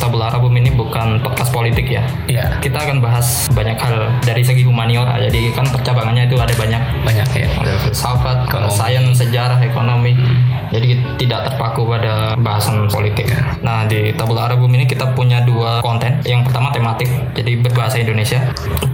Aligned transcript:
podcast 0.00 0.16
Tabula 0.16 0.32
Arabum 0.32 0.56
ini 0.56 0.72
bukan 0.72 1.20
podcast 1.20 1.52
politik 1.52 1.92
ya. 1.92 2.00
Iya. 2.24 2.56
Kita 2.64 2.88
akan 2.88 3.04
bahas 3.04 3.52
banyak 3.52 3.76
hal 3.76 4.08
dari 4.24 4.40
segi 4.40 4.64
humaniora. 4.64 5.20
Jadi 5.20 5.52
kan 5.52 5.68
percabangannya 5.68 6.24
itu 6.24 6.40
ada 6.40 6.56
banyak 6.56 6.82
Banyak 7.04 7.28
ya. 7.36 7.48
ada 7.60 7.74
filsafat, 7.84 8.48
sains, 8.72 9.20
sejarah, 9.20 9.60
ekonomi. 9.60 10.16
Jadi 10.70 11.18
tidak 11.18 11.50
terpaku 11.50 11.86
pada 11.86 12.38
bahasan 12.38 12.86
politik. 12.86 13.26
Nah 13.60 13.84
di 13.84 14.14
Tabula 14.14 14.46
Arabum 14.46 14.70
ini 14.72 14.86
kita 14.86 15.12
punya 15.12 15.42
dua 15.42 15.82
konten. 15.82 16.22
Yang 16.24 16.50
pertama 16.50 16.70
tematik, 16.70 17.10
jadi 17.34 17.58
berbahasa 17.60 17.98
Indonesia. 17.98 18.40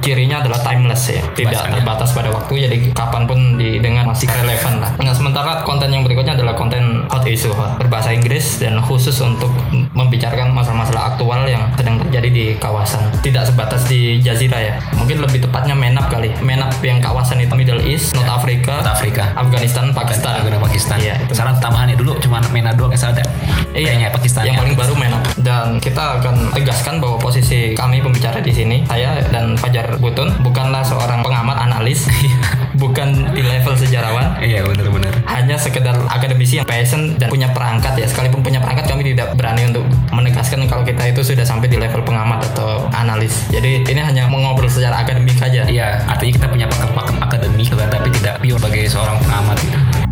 Cirinya 0.01 0.41
adalah 0.41 0.63
timeless 0.63 1.11
ya, 1.11 1.23
tidak 1.35 1.61
Bahasanya. 1.61 1.75
terbatas 1.83 2.09
pada 2.15 2.29
waktu. 2.33 2.53
Jadi 2.67 2.77
kapan 2.95 3.23
pun 3.27 3.39
didengar 3.61 4.07
masih 4.07 4.31
relevan 4.31 4.81
lah. 4.81 4.91
Nah 5.03 5.13
sementara 5.13 5.63
konten 5.67 5.91
yang 5.93 6.07
berikutnya 6.07 6.39
adalah 6.39 6.55
konten 6.57 7.05
hot 7.11 7.27
issue 7.27 7.53
berbahasa 7.77 8.15
Inggris 8.15 8.63
dan 8.63 8.79
khusus 8.81 9.19
untuk 9.21 9.51
membicarakan 9.93 10.53
masalah-masalah 10.55 11.15
aktual 11.15 11.45
yang 11.49 11.69
sedang 11.77 12.01
terjadi 12.07 12.29
di 12.31 12.45
kawasan. 12.57 13.03
Tidak 13.21 13.45
sebatas 13.49 13.89
di 13.91 14.23
Jazirah 14.23 14.61
ya. 14.61 14.75
Mungkin 14.97 15.21
lebih 15.21 15.45
tepatnya 15.45 15.75
menap 15.75 16.09
kali. 16.09 16.33
Menap 16.41 16.73
yang 16.81 17.03
kawasan 17.03 17.43
itu 17.43 17.53
Middle 17.53 17.83
East, 17.83 18.15
North 18.15 18.31
Africa, 18.31 18.81
Afrika. 18.87 19.33
Afghanistan, 19.35 19.91
Pakistan. 19.93 20.45
Negara 20.45 20.59
Pakistan. 20.63 20.97
Iya, 21.03 21.15
itu. 21.25 21.33
Saran 21.35 21.59
tambahannya 21.67 21.97
dulu 21.99 22.17
cuma 22.23 22.39
MENA 22.55 22.73
doang 22.79 22.95
yang 22.95 23.03
ada. 23.11 23.25
Iya, 23.77 23.93
Kayaknya 23.93 24.09
Pakistan. 24.15 24.43
yang 24.47 24.57
ya. 24.57 24.61
paling 24.65 24.77
baru 24.79 24.95
Menap. 24.97 25.23
Dan 25.37 25.67
kita 25.83 26.23
akan 26.23 26.35
tegaskan 26.57 26.95
bahwa 27.03 27.17
posisi 27.21 27.77
kami 27.77 28.01
pembicara 28.01 28.41
di 28.41 28.53
sini, 28.55 28.87
saya 28.89 29.21
dan 29.29 29.59
Fajar 29.59 30.01
Butun 30.01 30.33
bukanlah 30.41 30.81
seorang 30.81 31.21
pengamat 31.21 31.61
analis, 31.61 32.09
bukan 32.83 33.37
di 33.37 33.43
level 33.45 33.77
sejarawan, 33.77 34.41
Iya 34.41 34.65
benar-benar. 34.65 35.13
hanya 35.29 35.57
sekedar 35.61 35.97
akademisi 36.09 36.63
yang 36.63 36.67
passion 36.69 37.19
dan 37.21 37.29
punya 37.29 37.53
perangkat 37.53 38.01
ya. 38.01 38.07
Sekalipun 38.09 38.41
punya 38.41 38.63
perangkat 38.63 38.89
kami 38.89 39.13
tidak 39.13 39.37
berani 39.37 39.69
untuk 39.69 39.85
menegaskan 40.09 40.65
kalau 40.71 40.87
kita 40.87 41.13
itu 41.13 41.21
sudah 41.21 41.45
sampai 41.45 41.69
di 41.69 41.77
level 41.77 42.01
pengamat 42.01 42.41
atau 42.55 42.89
analis. 42.97 43.45
Jadi 43.53 43.85
ini 43.85 44.01
hanya 44.01 44.25
mengobrol 44.31 44.71
secara 44.71 45.05
akademik 45.05 45.37
saja. 45.37 45.69
Iya, 45.69 46.01
artinya 46.09 46.33
kita 46.41 46.47
punya 46.49 46.67
pakem-pakem 46.71 47.17
akademik 47.21 47.69
tapi 47.77 48.09
tidak 48.23 48.41
pure 48.41 48.57
sebagai 48.57 48.89
seorang 48.89 49.17
pengamat 49.21 49.57
gitu. 49.61 50.06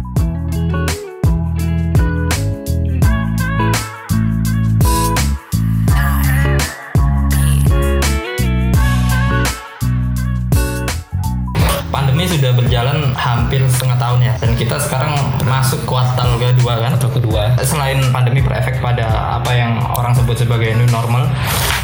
Berjalan 12.85 13.17
hampir 13.17 13.65
setengah 13.65 13.97
tahun 13.97 14.19
ya, 14.21 14.35
dan 14.45 14.53
kita 14.61 14.77
sekarang 14.77 15.17
masuk 15.49 15.89
kuartal 15.89 16.37
kedua 16.37 16.85
kan. 16.85 16.93
Atau 17.01 17.09
kedua, 17.09 17.57
selain 17.65 17.97
pandemi 18.13 18.45
berefek 18.45 18.85
pada 18.85 19.41
apa 19.41 19.51
yang 19.57 19.81
orang 19.97 20.13
sebut 20.13 20.37
sebagai 20.37 20.77
new 20.77 20.85
normal, 20.93 21.25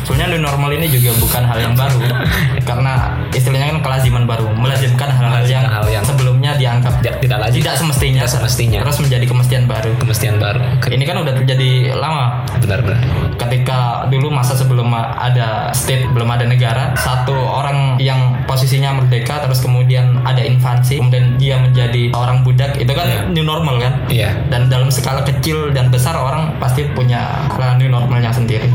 sebenarnya 0.05 0.37
new 0.37 0.45
normal 0.45 0.69
ini 0.77 0.93
juga 0.93 1.17
bukan 1.17 1.41
hal 1.49 1.57
yang 1.57 1.73
baru. 1.73 2.05
Karena 2.69 3.17
istilahnya 3.33 3.73
kan 3.73 3.79
kelaziman 3.81 4.29
baru, 4.29 4.53
melazimkan 4.53 5.09
hal-hal 5.09 5.41
yang, 5.49 5.65
hal 5.65 5.89
yang 5.89 6.05
sebelumnya 6.51 6.59
dianggap 6.59 6.95
tidak, 7.03 7.15
tidak 7.23 7.39
lagi 7.39 7.57
tidak 7.63 7.77
semestinya, 7.79 8.23
Tidak 8.25 8.33
semestinya. 8.33 8.79
terus 8.83 8.99
menjadi 8.99 9.25
kemestian 9.27 9.63
baru. 9.67 9.91
kemestian 10.01 10.35
baru. 10.43 10.61
Ini 10.91 11.05
kan 11.07 11.17
udah 11.23 11.35
terjadi 11.37 11.71
lama. 11.95 12.27
Benar-benar. 12.59 12.99
Ketika 13.37 13.79
dulu 14.11 14.29
masa 14.33 14.53
sebelum 14.59 14.91
ada 14.95 15.71
state, 15.73 16.11
belum 16.11 16.29
ada 16.29 16.45
negara, 16.47 16.93
satu 16.99 17.35
orang 17.35 17.97
yang 18.03 18.43
posisinya 18.47 18.97
merdeka 18.97 19.43
terus 19.45 19.63
kemudian 19.63 20.21
ada 20.27 20.41
invasi, 20.43 20.99
kemudian 20.99 21.39
dia 21.39 21.57
menjadi 21.61 22.11
orang 22.15 22.43
budak, 22.43 22.75
itu 22.77 22.91
kan 22.91 23.07
Iya. 23.11 23.21
new 23.33 23.45
normal 23.45 23.77
kan? 23.81 23.93
Iya. 24.11 24.31
dan 24.51 24.67
dalam 24.71 24.89
skala 24.91 25.23
kecil 25.23 25.71
dan 25.75 25.91
besar 25.91 26.15
orang 26.17 26.55
pasti 26.63 26.87
punya 26.95 27.47
new 27.79 27.87
normalnya 27.87 28.33
sendiri. 28.33 28.67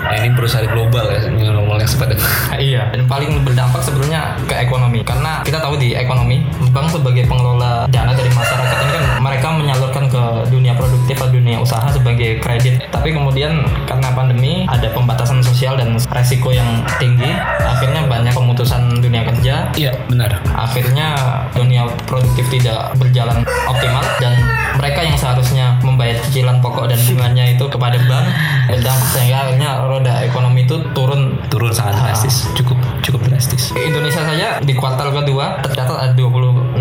Nah, 0.00 0.16
ini 0.16 0.32
perusahaan 0.34 0.66
global 0.70 1.10
ya, 1.12 1.28
new 1.28 1.50
normal 1.50 1.76
yang 1.80 1.90
seperti 1.90 2.14
iya. 2.58 2.88
Dan 2.94 3.04
paling 3.06 3.42
berdampak 3.42 3.82
sebenarnya 3.82 4.38
ke 4.46 4.54
ekonomi 4.54 5.02
karena 5.02 5.42
kita 5.42 5.58
tahu 5.58 5.76
di 5.76 5.92
ekonomi 5.92 6.42
bank 6.70 6.88
sebagai 6.90 7.09
pengelola 7.26 7.90
dana 7.90 8.12
dari 8.14 8.30
masyarakat 8.30 8.76
ini 8.86 8.92
kan 8.94 9.04
mereka 9.18 9.48
menyalurkan 9.52 10.04
ke 10.06 10.22
dunia 10.48 10.72
produktif 10.78 11.18
atau 11.18 11.34
dunia 11.34 11.58
usaha 11.58 11.90
sebagai 11.90 12.38
kredit. 12.38 12.86
Tapi 12.94 13.10
kemudian 13.10 13.66
karena 13.84 14.08
pandemi 14.14 14.64
ada 14.70 14.86
pembatasan 14.94 15.42
sosial 15.42 15.74
dan 15.74 15.98
resiko 16.14 16.54
yang 16.54 16.86
tinggi, 17.02 17.34
akhirnya 17.60 18.06
banyak 18.06 18.32
pemutusan 18.32 19.02
dunia 19.02 19.26
kerja 19.26 19.72
Iya, 19.74 19.92
benar. 20.06 20.40
akhirnya 20.54 21.14
dunia 21.56 21.88
produktif 22.06 22.46
tidak 22.52 22.94
berjalan 22.96 23.42
optimal 23.66 24.04
dan 24.22 24.36
mereka 24.78 25.00
yang 25.02 25.16
seharusnya 25.18 25.76
membayar 25.82 26.16
cicilan 26.40 26.64
pokok 26.64 26.88
dan 26.88 26.96
bunganya 27.04 27.44
itu 27.52 27.64
kepada 27.68 28.00
bank 28.08 28.26
berdampak 28.72 29.08
sehingga 29.12 29.36
akhirnya 29.44 29.70
roda 29.84 30.14
ekonomi 30.24 30.64
itu 30.64 30.80
turun 30.96 31.36
Turun 31.52 31.68
sangat 31.74 32.00
drastis, 32.00 32.48
cukup 32.56 32.78
cukup 33.04 33.26
drastis. 33.28 33.74
Indonesia 33.76 34.22
saja 34.24 34.48
di 34.62 34.72
kuartal 34.72 35.12
kedua 35.12 35.60
tercatat 35.60 35.98
ada 35.98 36.14
26,4 36.14 36.80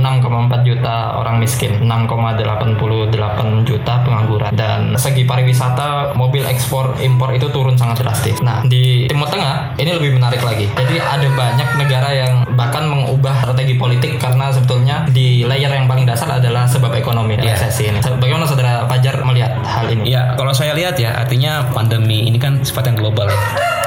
juta 0.64 0.96
orang 1.18 1.42
miskin, 1.42 1.84
6,88 1.84 3.68
juta 3.68 3.94
pengangguran 4.06 4.54
dan 4.56 4.94
segi 4.96 5.26
pariwisata 5.26 6.14
mobil 6.16 6.46
ekspor 6.46 6.96
impor 7.02 7.34
itu 7.34 7.50
turun 7.52 7.76
sangat 7.76 8.06
drastis. 8.06 8.38
Nah 8.40 8.64
di 8.64 9.10
Timur 9.10 9.28
Tengah 9.28 9.76
ini 9.82 9.92
lebih 9.92 10.16
menarik 10.16 10.40
lagi. 10.46 10.70
Jadi 10.72 10.96
ada 11.02 11.28
banyak 11.28 11.70
negara 11.82 12.10
yang 12.14 12.34
bahkan 12.54 12.86
mengubah 12.88 13.44
strategi 13.44 13.76
politik 13.76 14.22
karena 14.22 14.54
sebetulnya 14.54 15.10
di 15.10 15.44
layer 15.44 15.74
yang 15.74 15.90
paling 15.90 16.06
dasar 16.06 16.30
adalah 16.40 16.70
sebab 16.70 16.94
ekonomi 16.96 17.36
Iya. 17.42 17.56
resesi 17.58 17.90
ini. 17.90 18.00
Bagaimana 18.00 18.46
saudara 18.46 18.86
Fajar 18.86 19.22
melihat 19.26 19.49
hal 19.64 19.86
ini? 19.90 20.14
Ya, 20.14 20.34
kalau 20.38 20.54
saya 20.54 20.74
lihat 20.78 21.00
ya, 21.00 21.16
artinya 21.18 21.66
pandemi 21.74 22.28
ini 22.28 22.38
kan 22.38 22.62
sifat 22.62 22.94
yang 22.94 22.98
global 22.98 23.30
ya. 23.30 23.40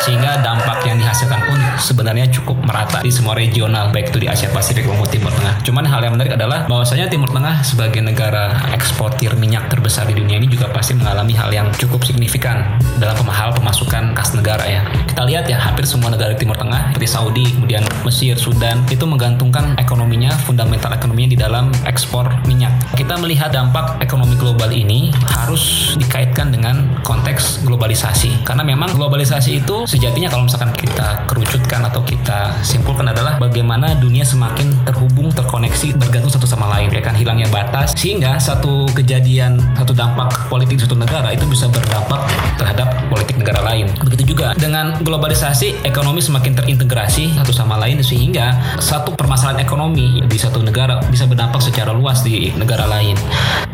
Sehingga 0.02 0.42
dampak 0.42 0.82
yang 0.82 0.98
dihasilkan 0.98 1.46
pun 1.46 1.58
sebenarnya 1.78 2.26
cukup 2.26 2.58
merata 2.66 2.98
di 3.06 3.12
semua 3.14 3.38
regional, 3.38 3.94
baik 3.94 4.10
itu 4.10 4.26
di 4.26 4.26
Asia 4.26 4.50
Pasifik 4.50 4.82
maupun 4.82 5.06
Timur 5.06 5.30
Tengah. 5.30 5.62
Cuman 5.62 5.86
hal 5.86 6.02
yang 6.02 6.18
menarik 6.18 6.34
adalah 6.34 6.66
bahwasanya 6.66 7.06
Timur 7.06 7.30
Tengah 7.30 7.62
sebagai 7.62 8.02
negara 8.02 8.50
eksportir 8.74 9.38
minyak 9.38 9.70
terbesar 9.70 10.10
di 10.10 10.18
dunia 10.18 10.42
ini 10.42 10.50
juga 10.50 10.66
pasti 10.74 10.98
mengalami 10.98 11.38
hal 11.38 11.54
yang 11.54 11.70
cukup 11.78 12.02
signifikan 12.02 12.66
dalam 12.98 13.14
pemahal 13.14 13.54
pemasukan 13.54 14.10
kas 14.18 14.34
negara 14.34 14.66
ya. 14.66 14.82
Kita 15.06 15.22
lihat 15.22 15.46
ya, 15.46 15.62
hampir 15.62 15.86
semua 15.86 16.10
negara 16.10 16.34
Timur 16.34 16.58
Tengah 16.58 16.90
seperti 16.90 17.06
Saudi, 17.06 17.46
kemudian 17.54 17.86
Mesir, 18.02 18.34
Sudan 18.34 18.82
itu 18.90 19.06
menggantungkan 19.06 19.78
ekonominya, 19.78 20.34
fundamental 20.42 20.98
ekonominya 20.98 21.30
di 21.30 21.38
dalam 21.38 21.70
ekspor 21.86 22.26
minyak. 22.50 22.74
Kita 22.98 23.14
melihat 23.22 23.54
dampak 23.54 24.02
ekonomi 24.02 24.34
global 24.34 24.74
ini 24.74 25.14
harus 25.52 25.92
dikaitkan 26.00 26.48
dengan 26.48 26.88
konteks 27.04 27.68
globalisasi. 27.68 28.40
Karena 28.40 28.64
memang 28.64 28.96
globalisasi 28.96 29.60
itu 29.60 29.84
sejatinya 29.84 30.32
kalau 30.32 30.48
misalkan 30.48 30.72
kita 30.72 31.28
kerucutkan 31.28 31.84
atau 31.84 32.00
kita 32.00 32.56
simpulkan 32.64 33.12
adalah 33.12 33.36
bagaimana 33.36 33.92
dunia 34.00 34.24
semakin 34.24 34.72
terhubung, 34.88 35.28
terkoneksi, 35.28 36.00
bergantung 36.00 36.32
satu 36.32 36.48
sama 36.48 36.72
lain. 36.72 36.88
Ya 36.88 37.04
kan 37.04 37.12
hilangnya 37.12 37.52
batas 37.52 37.92
sehingga 37.92 38.40
satu 38.40 38.88
kejadian, 38.96 39.60
satu 39.76 39.92
dampak 39.92 40.32
politik 40.48 40.80
di 40.80 40.88
suatu 40.88 40.96
negara 40.96 41.28
itu 41.36 41.44
bisa 41.44 41.68
berdampak 41.68 42.24
terhadap 42.56 42.88
politik 43.12 43.36
negara 43.36 43.60
lain. 43.60 43.92
Begitu 44.08 44.32
juga 44.32 44.56
dengan 44.56 45.04
globalisasi, 45.04 45.84
ekonomi 45.84 46.24
semakin 46.24 46.56
terintegrasi 46.56 47.36
satu 47.36 47.52
sama 47.52 47.76
lain 47.76 48.00
sehingga 48.00 48.56
satu 48.80 49.12
permasalahan 49.12 49.60
ekonomi 49.60 50.24
di 50.24 50.38
satu 50.40 50.64
negara 50.64 50.96
bisa 51.12 51.28
berdampak 51.28 51.60
secara 51.60 51.92
luas 51.92 52.24
di 52.24 52.48
negara 52.56 52.88
lain. 52.88 53.20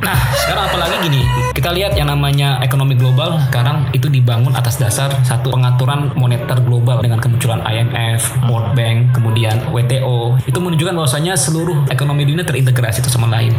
Nah, 0.02 0.19
sekarang 0.43 0.73
apalagi 0.73 0.97
gini, 1.05 1.23
kita 1.52 1.68
lihat 1.75 1.93
yang 1.99 2.09
namanya 2.09 2.62
ekonomi 2.62 2.94
global 2.94 3.41
sekarang 3.49 3.91
itu 3.93 4.06
dibangun 4.09 4.55
atas 4.55 4.79
dasar 4.79 5.11
satu 5.26 5.50
pengaturan 5.50 6.15
moneter 6.15 6.61
global 6.62 7.03
dengan 7.03 7.19
kemunculan 7.19 7.61
IMF, 7.67 8.47
World 8.47 8.73
Bank, 8.79 9.12
kemudian 9.17 9.59
WTO. 9.75 10.38
Itu 10.47 10.59
menunjukkan 10.62 10.94
bahwasanya 10.94 11.35
seluruh 11.35 11.91
ekonomi 11.91 12.23
dunia 12.29 12.47
terintegrasi 12.47 13.03
satu 13.03 13.11
sama 13.11 13.29
lain. 13.29 13.50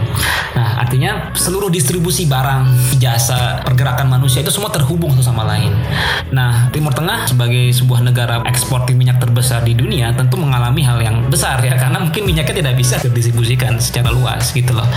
Nah, 0.56 0.80
artinya 0.80 1.30
seluruh 1.36 1.70
distribusi 1.70 2.26
barang, 2.26 2.96
jasa, 2.98 3.62
pergerakan 3.62 4.10
manusia 4.10 4.40
itu 4.40 4.50
semua 4.50 4.72
terhubung 4.72 5.12
satu 5.14 5.36
sama 5.36 5.44
lain. 5.46 5.76
Nah, 6.32 6.72
Timur 6.72 6.96
Tengah 6.96 7.28
sebagai 7.30 7.76
sebuah 7.76 8.02
negara 8.02 8.40
eksportir 8.48 8.96
minyak 8.96 9.20
terbesar 9.20 9.62
di 9.68 9.76
dunia 9.76 10.16
tentu 10.16 10.40
mengalami 10.40 10.82
hal 10.84 11.00
yang 11.04 11.28
besar 11.28 11.60
ya 11.60 11.76
karena 11.76 12.00
mungkin 12.00 12.24
minyaknya 12.24 12.64
tidak 12.64 12.76
bisa 12.80 12.96
didistribusikan 13.04 13.76
secara 13.78 14.16
luas 14.16 14.56
gitu 14.56 14.72
loh. 14.72 14.88